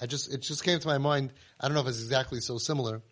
I 0.00 0.06
just 0.06 0.32
it 0.32 0.38
just 0.38 0.64
came 0.64 0.78
to 0.78 0.88
my 0.88 0.98
mind. 0.98 1.32
I 1.60 1.66
don't 1.66 1.74
know 1.74 1.82
if 1.82 1.88
it's 1.88 2.00
exactly 2.00 2.40
so 2.40 2.58
similar, 2.58 3.02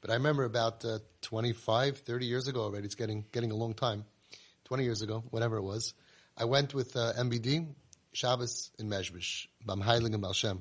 but 0.00 0.10
I 0.10 0.14
remember 0.14 0.44
about 0.44 0.84
uh, 0.84 0.98
25, 1.22 1.98
30 1.98 2.26
years 2.26 2.46
ago 2.46 2.62
already. 2.62 2.86
It's 2.86 2.94
getting 2.94 3.24
getting 3.32 3.50
a 3.50 3.56
long 3.56 3.74
time. 3.74 4.04
20 4.64 4.82
years 4.82 5.02
ago, 5.02 5.22
whatever 5.30 5.56
it 5.56 5.62
was. 5.62 5.94
I 6.36 6.44
went 6.44 6.74
with 6.74 6.96
uh, 6.96 7.12
MBD 7.16 7.68
Shabbos 8.12 8.70
in 8.78 8.88
Mezhbish, 8.88 9.46
Bam 9.64 9.80
Balshem. 9.80 10.58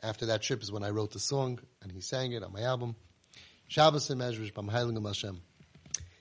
After 0.00 0.26
that 0.26 0.42
trip 0.42 0.62
is 0.62 0.70
when 0.70 0.84
I 0.84 0.90
wrote 0.90 1.12
the 1.12 1.18
song 1.18 1.58
and 1.82 1.90
he 1.90 2.00
sang 2.00 2.32
it 2.32 2.44
on 2.44 2.52
my 2.52 2.62
album. 2.62 2.94
Shabbos 3.66 4.10
in 4.10 4.18
Mezhbish, 4.18 4.54
Bam 4.54 4.68
Balshem. 4.68 5.40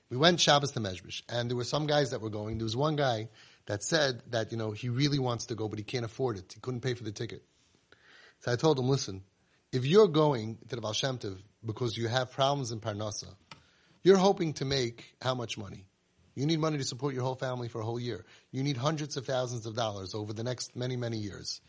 We 0.09 0.17
went 0.17 0.39
Shabbos 0.39 0.71
to 0.71 0.79
Mezhbish, 0.79 1.21
and 1.29 1.49
there 1.49 1.55
were 1.55 1.63
some 1.63 1.87
guys 1.87 2.11
that 2.11 2.21
were 2.21 2.29
going. 2.29 2.57
There 2.57 2.65
was 2.65 2.75
one 2.75 2.95
guy 2.95 3.29
that 3.65 3.83
said 3.83 4.21
that, 4.31 4.51
you 4.51 4.57
know, 4.57 4.71
he 4.71 4.89
really 4.89 5.19
wants 5.19 5.47
to 5.47 5.55
go, 5.55 5.67
but 5.67 5.79
he 5.79 5.83
can't 5.83 6.05
afford 6.05 6.37
it. 6.37 6.51
He 6.53 6.59
couldn't 6.59 6.81
pay 6.81 6.93
for 6.93 7.03
the 7.03 7.11
ticket. 7.11 7.43
So 8.39 8.51
I 8.51 8.55
told 8.55 8.79
him, 8.79 8.89
listen, 8.89 9.23
if 9.71 9.85
you're 9.85 10.07
going 10.07 10.57
to 10.69 10.75
the 10.75 10.81
Baal 10.81 10.95
because 11.63 11.95
you 11.95 12.07
have 12.07 12.31
problems 12.31 12.71
in 12.71 12.79
Parnasa, 12.79 13.33
you're 14.03 14.17
hoping 14.17 14.53
to 14.53 14.65
make 14.65 15.15
how 15.21 15.35
much 15.35 15.57
money? 15.57 15.85
You 16.33 16.45
need 16.45 16.59
money 16.59 16.77
to 16.77 16.83
support 16.83 17.13
your 17.13 17.23
whole 17.23 17.35
family 17.35 17.67
for 17.67 17.81
a 17.81 17.85
whole 17.85 17.99
year. 17.99 18.25
You 18.51 18.63
need 18.63 18.77
hundreds 18.77 19.17
of 19.17 19.25
thousands 19.25 19.65
of 19.65 19.75
dollars 19.75 20.15
over 20.15 20.33
the 20.33 20.43
next 20.43 20.75
many, 20.75 20.95
many 20.95 21.17
years. 21.17 21.61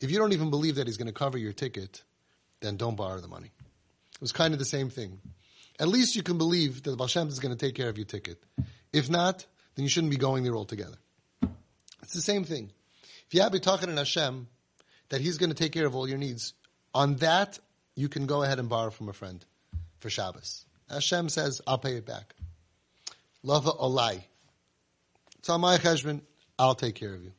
If 0.00 0.10
you 0.10 0.18
don't 0.18 0.32
even 0.32 0.50
believe 0.50 0.76
that 0.76 0.86
he's 0.86 0.96
going 0.96 1.06
to 1.06 1.14
cover 1.14 1.38
your 1.38 1.52
ticket, 1.52 2.02
then 2.60 2.76
don't 2.76 2.96
borrow 2.96 3.20
the 3.20 3.28
money. 3.28 3.50
It 4.14 4.20
was 4.20 4.32
kind 4.32 4.52
of 4.52 4.58
the 4.58 4.64
same 4.64 4.90
thing. 4.90 5.20
At 5.78 5.88
least 5.88 6.16
you 6.16 6.22
can 6.22 6.38
believe 6.38 6.82
that 6.82 6.90
the 6.90 6.96
Baal 6.96 7.06
Shem 7.06 7.28
is 7.28 7.38
going 7.38 7.56
to 7.56 7.66
take 7.66 7.74
care 7.74 7.88
of 7.88 7.96
your 7.96 8.04
ticket. 8.04 8.42
If 8.92 9.08
not, 9.08 9.46
then 9.74 9.84
you 9.84 9.88
shouldn't 9.88 10.10
be 10.10 10.18
going 10.18 10.42
there 10.44 10.56
altogether. 10.56 10.96
It's 12.10 12.16
the 12.16 12.22
same 12.22 12.42
thing. 12.42 12.72
If 13.28 13.34
you 13.34 13.42
have 13.42 13.52
talking 13.60 13.88
in 13.88 13.96
Hashem, 13.96 14.48
that 15.10 15.20
He's 15.20 15.38
going 15.38 15.50
to 15.50 15.54
take 15.54 15.70
care 15.70 15.86
of 15.86 15.94
all 15.94 16.08
your 16.08 16.18
needs, 16.18 16.54
on 16.92 17.14
that 17.16 17.60
you 17.94 18.08
can 18.08 18.26
go 18.26 18.42
ahead 18.42 18.58
and 18.58 18.68
borrow 18.68 18.90
from 18.90 19.08
a 19.08 19.12
friend 19.12 19.44
for 20.00 20.10
Shabbos. 20.10 20.64
Hashem 20.90 21.28
says, 21.28 21.60
I'll 21.68 21.78
pay 21.78 21.94
it 21.94 22.06
back. 22.06 22.34
Lava 23.44 23.70
olai. 23.70 24.24
On 25.48 25.60
my 25.60 25.78
cheshbon. 25.78 26.22
I'll 26.58 26.74
take 26.74 26.96
care 26.96 27.14
of 27.14 27.22
you. 27.22 27.30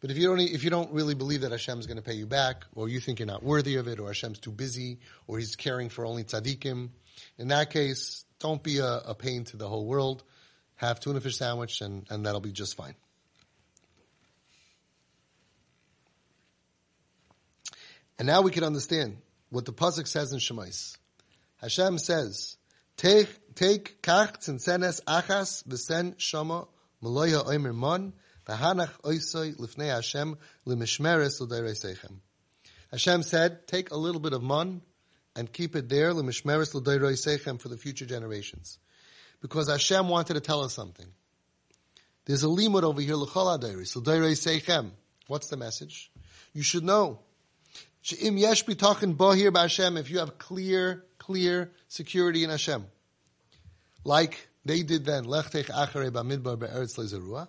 But 0.00 0.10
if 0.10 0.18
you 0.18 0.28
don't, 0.28 0.40
if 0.40 0.62
you 0.62 0.68
don't 0.68 0.92
really 0.92 1.14
believe 1.14 1.40
that 1.40 1.52
Hashem's 1.52 1.86
going 1.86 1.96
to 1.96 2.02
pay 2.02 2.16
you 2.16 2.26
back, 2.26 2.64
or 2.74 2.90
you 2.90 3.00
think 3.00 3.18
you're 3.18 3.26
not 3.26 3.42
worthy 3.42 3.76
of 3.76 3.88
it, 3.88 3.98
or 3.98 4.08
Hashem's 4.08 4.40
too 4.40 4.52
busy, 4.52 4.98
or 5.26 5.38
He's 5.38 5.56
caring 5.56 5.88
for 5.88 6.04
only 6.04 6.22
tzaddikim, 6.22 6.90
in 7.38 7.48
that 7.48 7.70
case, 7.70 8.26
don't 8.40 8.62
be 8.62 8.80
a, 8.80 8.98
a 9.06 9.14
pain 9.14 9.44
to 9.44 9.56
the 9.56 9.66
whole 9.66 9.86
world. 9.86 10.22
Have 10.74 11.00
tuna 11.00 11.22
fish 11.22 11.38
sandwich, 11.38 11.80
and, 11.80 12.06
and 12.10 12.26
that'll 12.26 12.42
be 12.42 12.52
just 12.52 12.76
fine. 12.76 12.94
And 18.18 18.26
now 18.26 18.40
we 18.42 18.50
can 18.50 18.64
understand 18.64 19.18
what 19.50 19.64
the 19.64 19.72
pasuk 19.72 20.06
says 20.06 20.32
in 20.32 20.38
Shemais. 20.38 20.96
Hashem 21.58 21.98
says, 21.98 22.56
"Take 22.96 23.54
take 23.54 24.02
kach 24.02 24.38
tzinsenes 24.38 25.02
achas 25.04 25.64
v'sen 25.64 26.18
shama 26.18 26.66
maloya 27.02 27.46
oimer 27.46 27.74
mon 27.74 28.14
v'hanach 28.46 29.00
oisoi 29.02 29.56
lifnei 29.56 29.88
Hashem 29.88 30.36
l'mishmeres 30.64 31.40
l'deireisechem." 31.40 32.20
Hashem 32.90 33.22
said, 33.22 33.66
"Take 33.66 33.90
a 33.90 33.96
little 33.96 34.20
bit 34.20 34.32
of 34.32 34.42
mon 34.42 34.82
and 35.34 35.52
keep 35.52 35.76
it 35.76 35.88
there 35.88 36.14
l'mishmeres 36.14 36.74
l'deireisechem 36.74 37.60
for 37.60 37.68
the 37.68 37.76
future 37.76 38.06
generations," 38.06 38.78
because 39.40 39.68
Hashem 39.68 40.08
wanted 40.08 40.34
to 40.34 40.40
tell 40.40 40.62
us 40.62 40.72
something. 40.72 41.12
There's 42.24 42.42
a 42.42 42.48
limud 42.48 42.82
over 42.82 43.00
here 43.00 43.16
l'chol 43.16 43.58
adeiris 43.58 43.94
l'deireisechem. 43.94 44.90
What's 45.26 45.48
the 45.48 45.56
message? 45.56 46.10
You 46.52 46.62
should 46.62 46.84
know 46.84 47.20
She'im 48.06 48.36
yesh 48.36 48.64
b'Hashem, 48.64 49.98
if 49.98 50.10
you 50.10 50.20
have 50.20 50.38
clear, 50.38 51.04
clear 51.18 51.72
security 51.88 52.44
in 52.44 52.50
Hashem. 52.50 52.86
Like 54.04 54.46
they 54.64 54.84
did 54.84 55.04
then, 55.04 55.24
lechtech 55.24 55.64
acharei 55.64 56.12
b'midbar 56.12 56.56
be'eretz 56.56 57.48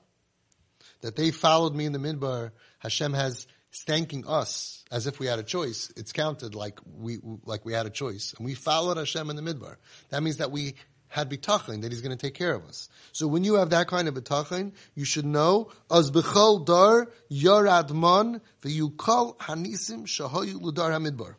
that 1.02 1.16
they 1.16 1.30
followed 1.30 1.76
me 1.76 1.86
in 1.86 1.92
the 1.92 2.00
midbar, 2.00 2.54
Hashem 2.80 3.14
has 3.14 3.46
thanking 3.72 4.26
us 4.26 4.84
as 4.92 5.06
if 5.06 5.20
we 5.20 5.28
had 5.28 5.38
a 5.38 5.44
choice. 5.44 5.94
It's 5.96 6.12
counted 6.12 6.56
like 6.56 6.80
we, 6.92 7.20
like 7.46 7.64
we 7.64 7.74
had 7.74 7.86
a 7.86 7.92
choice. 7.92 8.34
And 8.36 8.44
we 8.44 8.56
followed 8.56 8.98
Hashem 8.98 9.30
in 9.30 9.36
the 9.36 9.44
midbar. 9.44 9.76
That 10.10 10.24
means 10.24 10.38
that 10.38 10.50
we 10.50 10.74
had 11.10 11.30
bitachon 11.30 11.82
that 11.82 11.92
He's 11.92 12.02
going 12.02 12.16
to 12.16 12.22
take 12.22 12.34
care 12.34 12.54
of 12.54 12.66
us. 12.66 12.90
So 13.12 13.28
when 13.28 13.44
you 13.44 13.56
have 13.56 13.70
that 13.72 13.88
kind 13.88 14.08
of 14.08 14.14
bitachon, 14.16 14.74
you 14.96 15.06
should 15.06 15.26
know 15.26 15.70
as 15.92 16.12
bechol 16.12 16.66
dar 16.66 17.08
yarad 17.32 17.92
man 17.92 18.42
v'yukal 18.64 19.38
hanisim 19.38 20.06
shahoyu 20.06 20.56
ludar 20.62 20.92
hamidbar. 20.92 21.36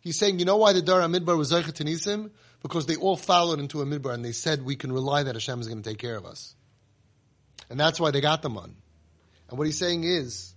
He's 0.00 0.18
saying, 0.18 0.38
you 0.38 0.44
know 0.44 0.56
why 0.56 0.72
the 0.72 0.82
dar 0.82 1.00
hamidbar 1.00 1.36
was 1.36 1.52
zeichet 1.52 1.84
nisim? 1.84 2.30
Because 2.62 2.86
they 2.86 2.96
all 2.96 3.16
followed 3.16 3.60
into 3.60 3.80
a 3.82 3.86
midbar 3.86 4.14
and 4.14 4.24
they 4.24 4.32
said 4.32 4.64
we 4.64 4.76
can 4.76 4.92
rely 4.92 5.22
that 5.22 5.34
Hashem 5.34 5.60
is 5.60 5.68
going 5.68 5.82
to 5.82 5.88
take 5.88 5.98
care 5.98 6.16
of 6.16 6.26
us, 6.26 6.54
and 7.70 7.78
that's 7.78 8.00
why 8.00 8.10
they 8.10 8.20
got 8.20 8.42
the 8.42 8.50
man. 8.50 8.74
And 9.48 9.58
what 9.58 9.66
he's 9.66 9.78
saying 9.78 10.04
is, 10.04 10.54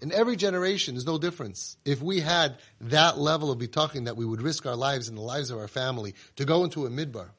in 0.00 0.12
every 0.12 0.36
generation, 0.36 0.94
there's 0.94 1.06
no 1.06 1.18
difference. 1.18 1.76
If 1.84 2.00
we 2.00 2.20
had 2.20 2.58
that 2.82 3.18
level 3.18 3.50
of 3.50 3.58
bitachon 3.58 4.04
that 4.04 4.16
we 4.16 4.24
would 4.24 4.40
risk 4.40 4.64
our 4.66 4.76
lives 4.76 5.08
and 5.08 5.16
the 5.16 5.22
lives 5.22 5.50
of 5.50 5.58
our 5.58 5.68
family 5.68 6.14
to 6.36 6.44
go 6.44 6.64
into 6.64 6.86
a 6.86 6.90
midbar, 6.90 7.30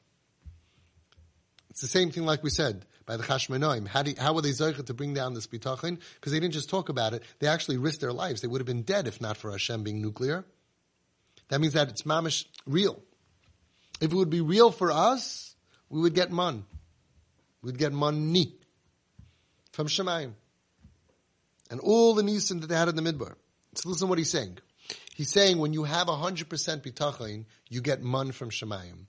it's 1.70 1.80
the 1.80 1.88
same 1.88 2.10
thing 2.10 2.24
like 2.24 2.42
we 2.42 2.50
said 2.50 2.84
by 3.06 3.16
the 3.16 3.22
Chashmonaim. 3.22 3.86
How, 3.86 4.04
how 4.18 4.34
were 4.34 4.42
they 4.42 4.50
zoichet 4.50 4.86
to 4.86 4.94
bring 4.94 5.14
down 5.14 5.34
this 5.34 5.46
bitachon? 5.46 5.98
Because 6.14 6.32
they 6.32 6.40
didn't 6.40 6.54
just 6.54 6.68
talk 6.68 6.88
about 6.88 7.14
it; 7.14 7.22
they 7.38 7.46
actually 7.46 7.78
risked 7.78 8.00
their 8.00 8.12
lives. 8.12 8.42
They 8.42 8.48
would 8.48 8.60
have 8.60 8.66
been 8.66 8.82
dead 8.82 9.06
if 9.06 9.20
not 9.20 9.36
for 9.36 9.50
Hashem 9.50 9.82
being 9.82 10.02
nuclear. 10.02 10.44
That 11.48 11.60
means 11.60 11.72
that 11.72 11.88
it's 11.88 12.02
mamish 12.02 12.44
real. 12.66 13.00
If 14.00 14.12
it 14.12 14.16
would 14.16 14.30
be 14.30 14.40
real 14.40 14.70
for 14.70 14.90
us, 14.90 15.54
we 15.88 16.00
would 16.00 16.14
get 16.14 16.30
man. 16.30 16.64
We'd 17.62 17.78
get 17.78 17.92
money 17.92 18.54
from 19.72 19.86
Shemayim 19.86 20.32
and 21.70 21.80
all 21.80 22.14
the 22.14 22.22
nisim 22.22 22.60
that 22.60 22.66
they 22.66 22.76
had 22.76 22.88
in 22.88 22.96
the 22.96 23.02
midbar. 23.02 23.34
So 23.74 23.88
listen 23.88 24.06
to 24.06 24.10
what 24.10 24.18
he's 24.18 24.30
saying. 24.30 24.58
He's 25.14 25.30
saying 25.30 25.58
when 25.58 25.72
you 25.72 25.84
have 25.84 26.08
100% 26.08 26.48
bitachon, 26.48 27.44
you 27.68 27.80
get 27.80 28.02
man 28.02 28.32
from 28.32 28.50
Shemayim. 28.50 29.06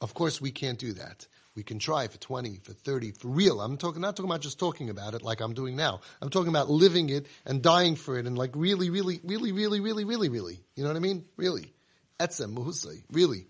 Of 0.00 0.12
course, 0.12 0.40
we 0.40 0.50
can't 0.50 0.78
do 0.78 0.92
that. 0.94 1.26
We 1.54 1.62
can 1.62 1.78
try 1.78 2.06
for 2.08 2.18
20, 2.18 2.60
for 2.62 2.74
30, 2.74 3.12
for 3.12 3.28
real. 3.28 3.62
I'm 3.62 3.78
talking, 3.78 4.02
not 4.02 4.14
talking 4.14 4.30
about 4.30 4.42
just 4.42 4.58
talking 4.58 4.90
about 4.90 5.14
it 5.14 5.22
like 5.22 5.40
I'm 5.40 5.54
doing 5.54 5.74
now. 5.74 6.00
I'm 6.20 6.28
talking 6.28 6.50
about 6.50 6.68
living 6.68 7.08
it 7.08 7.26
and 7.46 7.62
dying 7.62 7.96
for 7.96 8.18
it 8.18 8.26
and 8.26 8.36
like 8.36 8.50
really, 8.54 8.90
really, 8.90 9.20
really, 9.24 9.52
really, 9.52 9.80
really, 9.80 10.04
really, 10.04 10.28
really. 10.28 10.60
You 10.74 10.82
know 10.82 10.90
what 10.90 10.96
I 10.96 11.00
mean? 11.00 11.24
Really. 11.38 11.72
Etzem, 12.20 12.54
muhusay. 12.54 13.02
Really. 13.10 13.46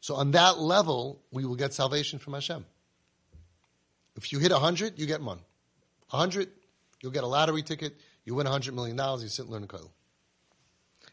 So 0.00 0.14
on 0.14 0.30
that 0.30 0.60
level, 0.60 1.22
we 1.32 1.44
will 1.44 1.56
get 1.56 1.74
salvation 1.74 2.20
from 2.20 2.34
Hashem. 2.34 2.64
If 4.16 4.32
you 4.32 4.38
hit 4.38 4.52
100, 4.52 4.98
you 4.98 5.06
get 5.06 5.20
man. 5.20 5.40
100, 6.10 6.48
You'll 7.02 7.12
get 7.12 7.24
a 7.24 7.28
lottery 7.28 7.62
ticket. 7.62 7.98
You 8.24 8.34
win 8.34 8.46
$100 8.46 8.72
million. 8.74 8.96
You 8.96 9.28
sit 9.28 9.44
and 9.44 9.50
learn 9.50 9.66
koil. 9.66 9.90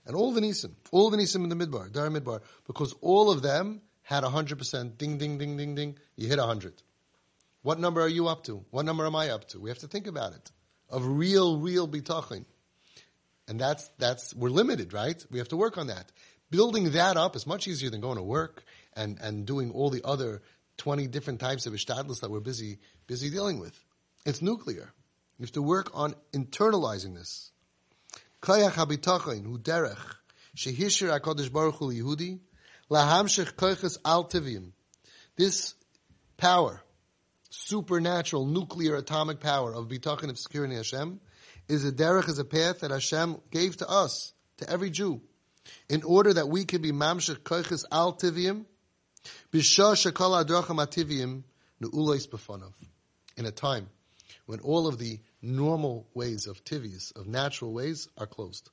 And 0.06 0.16
all 0.16 0.32
the 0.32 0.42
Nisim, 0.42 0.74
all 0.92 1.10
the 1.10 1.18
Nisim 1.18 1.44
in 1.44 1.50
the 1.50 1.56
Midbar, 1.56 1.92
Dar 1.92 2.08
Midbar, 2.10 2.42
because 2.66 2.94
all 3.02 3.30
of 3.30 3.42
them 3.42 3.82
had 4.04 4.24
100% 4.24 4.98
ding, 4.98 5.18
ding, 5.18 5.38
ding, 5.38 5.58
ding, 5.58 5.76
ding. 5.76 5.98
You 6.16 6.28
hit 6.30 6.40
100. 6.40 6.82
What 7.62 7.80
number 7.80 8.02
are 8.02 8.08
you 8.08 8.30
up 8.30 8.46
to? 8.46 8.64
What 8.70 8.86
number 8.86 9.06
am 9.06 9.16
I 9.18 9.30
up 9.30 9.50
to? 9.50 9.60
We 9.60 9.70
have 9.70 9.80
to 9.80 9.88
think 9.88 10.08
about 10.08 10.32
it. 10.32 10.52
Of 10.90 11.06
real, 11.06 11.60
real 11.60 11.88
bitachon. 11.90 12.46
And 13.50 13.60
that's, 13.60 13.90
that's, 13.98 14.34
we're 14.34 14.50
limited, 14.50 14.94
right? 14.94 15.22
We 15.30 15.40
have 15.40 15.50
to 15.50 15.58
work 15.58 15.78
on 15.78 15.88
that. 15.88 16.12
Building 16.50 16.92
that 16.92 17.18
up 17.18 17.36
is 17.36 17.46
much 17.46 17.68
easier 17.68 17.90
than 17.90 18.00
going 18.00 18.16
to 18.16 18.24
work 18.24 18.64
and, 18.96 19.18
and 19.22 19.46
doing 19.46 19.72
all 19.72 19.90
the 19.90 20.04
other 20.06 20.42
20 20.78 21.08
different 21.08 21.42
types 21.42 21.66
of 21.66 21.74
ishtadlis 21.74 22.22
that 22.22 22.32
we're 22.32 22.40
busy, 22.40 22.80
busy 23.08 23.30
dealing 23.30 23.60
with. 23.60 23.78
It's 24.26 24.42
nuclear. 24.42 24.94
You 25.40 25.44
have 25.44 25.52
to 25.52 25.62
work 25.62 25.92
on 25.94 26.16
internalizing 26.34 27.16
this. 27.16 27.52
Kayach 28.42 28.72
habitachon 28.72 29.44
hu 29.44 29.60
derech 29.60 30.00
shehishir 30.56 31.20
Hakadosh 31.20 31.52
Baruch 31.52 31.76
Hu 31.76 31.92
Yehudi 31.94 32.40
lahamshich 32.90 33.54
koiches 33.54 33.98
al 34.04 34.26
tivim. 34.26 34.72
This 35.36 35.76
power, 36.38 36.82
supernatural 37.52 38.48
nuclear 38.48 38.96
atomic 38.96 39.40
power 39.40 39.74
of 39.74 39.88
bitachon 39.88 40.30
of 40.30 40.40
securing 40.40 40.72
Hashem, 40.72 41.20
is 41.68 41.86
a 41.86 41.92
derech, 41.92 42.30
is 42.30 42.40
a 42.40 42.46
path 42.46 42.80
that 42.80 42.90
Hashem 42.90 43.38
gave 43.52 43.78
to 43.78 43.88
us, 43.88 44.34
to 44.58 44.68
every 44.68 44.90
Jew, 44.90 45.22
in 45.88 46.02
order 46.02 46.34
that 46.34 46.48
we 46.50 46.66
can 46.66 46.82
be 46.82 46.92
mamshich 46.92 47.42
koiches 47.42 47.86
al 47.92 48.14
tivim, 48.14 48.66
b'shah 49.54 49.94
shekol 49.94 50.44
adracham 50.44 50.84
ativim 50.84 51.44
nu'ulois 51.80 52.28
b'fonav. 52.28 52.74
In 53.36 53.46
a 53.46 53.52
time 53.52 53.88
when 54.48 54.62
all 54.62 54.88
of 54.88 54.98
the 54.98 55.20
normal 55.42 56.08
ways 56.14 56.48
of 56.48 56.64
tivius, 56.64 57.16
of 57.16 57.28
natural 57.28 57.74
ways, 57.74 58.08
are 58.18 58.28
closed. 58.28 58.70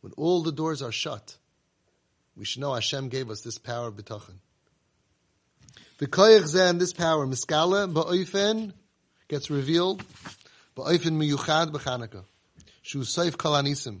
When 0.00 0.12
all 0.16 0.42
the 0.42 0.52
doors 0.52 0.82
are 0.82 0.92
shut, 0.92 1.36
we 2.36 2.44
should 2.44 2.60
know 2.60 2.74
Hashem 2.74 3.08
gave 3.08 3.30
us 3.30 3.40
this 3.40 3.58
power 3.58 3.88
of 3.88 3.94
bitachon. 3.94 4.36
V'koyach 5.98 6.46
zen, 6.46 6.78
this 6.78 6.92
power, 6.92 7.26
miskala, 7.26 7.92
ba'oifen, 7.92 8.72
gets 9.28 9.50
revealed, 9.50 10.04
ba'oifen 10.76 11.12
miyuchad 11.12 11.70
b'chanukah. 11.70 12.24
Shu 12.82 13.00
seif 13.00 13.36
kol 13.36 13.52
anisim. 13.52 14.00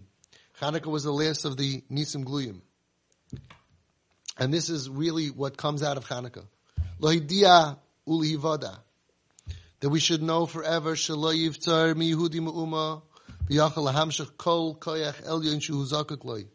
Was 0.86 1.04
the 1.04 1.12
last 1.12 1.44
of 1.44 1.58
the 1.58 1.82
nisim 1.92 2.24
gluyim. 2.24 2.60
And 4.38 4.52
this 4.52 4.70
is 4.70 4.88
really 4.88 5.26
what 5.28 5.56
comes 5.56 5.82
out 5.82 5.96
of 5.96 6.06
Chanukah. 6.06 6.44
Lohidia 7.00 7.76
ulihivada 8.08 8.78
that 9.84 9.90
we 9.90 10.00
should 10.00 10.22
know 10.22 10.46
forever 10.46 10.94
shelo 10.94 11.36
yivtzar 11.36 11.94
mi 11.94 12.10
Yehudi 12.10 12.40
me'uma 12.40 13.02
v'yachal 13.50 13.92
lahamshach 13.92 14.34
kol 14.38 14.74
koyach 14.76 15.22
elyon 15.24 15.60
shu 15.60 15.74
zakuk. 15.84 16.46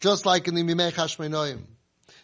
Just 0.00 0.24
like 0.24 0.48
in 0.48 0.54
the 0.54 0.62
Mimei 0.62 0.90
Chashmonaim, 0.90 1.64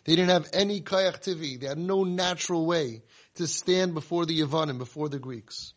they 0.05 0.17
didn't 0.17 0.31
have 0.31 0.49
any 0.55 0.81
koyach 0.81 1.23
tivi. 1.23 1.61
They 1.61 1.67
had 1.67 1.77
no 1.77 2.05
natural 2.05 2.65
way 2.65 3.03
to 3.35 3.47
stand 3.47 3.93
before 3.93 4.25
the 4.25 4.41
Yavanim, 4.41 4.79
before 4.79 5.11
the 5.11 5.19
Greeks. 5.19 5.75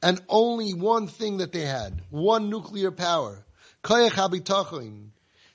And 0.00 0.22
only 0.28 0.74
one 0.74 1.08
thing 1.08 1.38
that 1.38 1.50
they 1.50 1.66
had, 1.66 2.00
one 2.10 2.50
nuclear 2.50 2.92
power, 2.92 3.44
koyach 3.82 4.10
habitachon, 4.10 5.08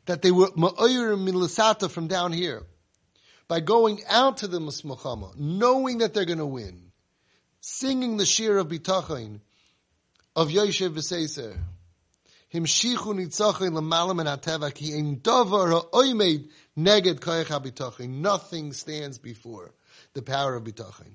that 0.05 0.21
they 0.21 0.31
were 0.31 0.49
ma'oyer 0.49 1.17
min 1.17 1.35
lasata 1.35 1.89
from 1.89 2.07
down 2.07 2.33
here. 2.33 2.63
By 3.47 3.61
going 3.61 4.01
out 4.09 4.39
to 4.39 4.49
the 4.49 4.59
Musmachama, 4.59 5.37
knowing 5.37 5.99
that 5.99 6.13
they're 6.13 6.25
going 6.25 6.39
to 6.39 6.45
win, 6.45 6.82
singing 7.65 8.17
the 8.17 8.25
shir 8.25 8.57
of 8.57 8.67
bitachon 8.67 9.39
of 10.35 10.49
Yoshev 10.49 10.89
v'Seiser. 10.89 11.57
Himshichu 12.53 13.15
nitzachin 13.15 13.73
l'malam 13.73 14.19
and 14.19 14.27
hateva 14.27 14.73
ki 14.73 14.93
ein 14.93 15.21
davar 15.21 15.71
ha'oimed 15.71 16.49
neged 16.77 17.21
koyach 17.21 17.45
habitachon. 17.45 18.09
Nothing 18.09 18.73
stands 18.73 19.17
before 19.17 19.71
the 20.13 20.21
power 20.21 20.55
of 20.55 20.65
bitachon. 20.65 21.13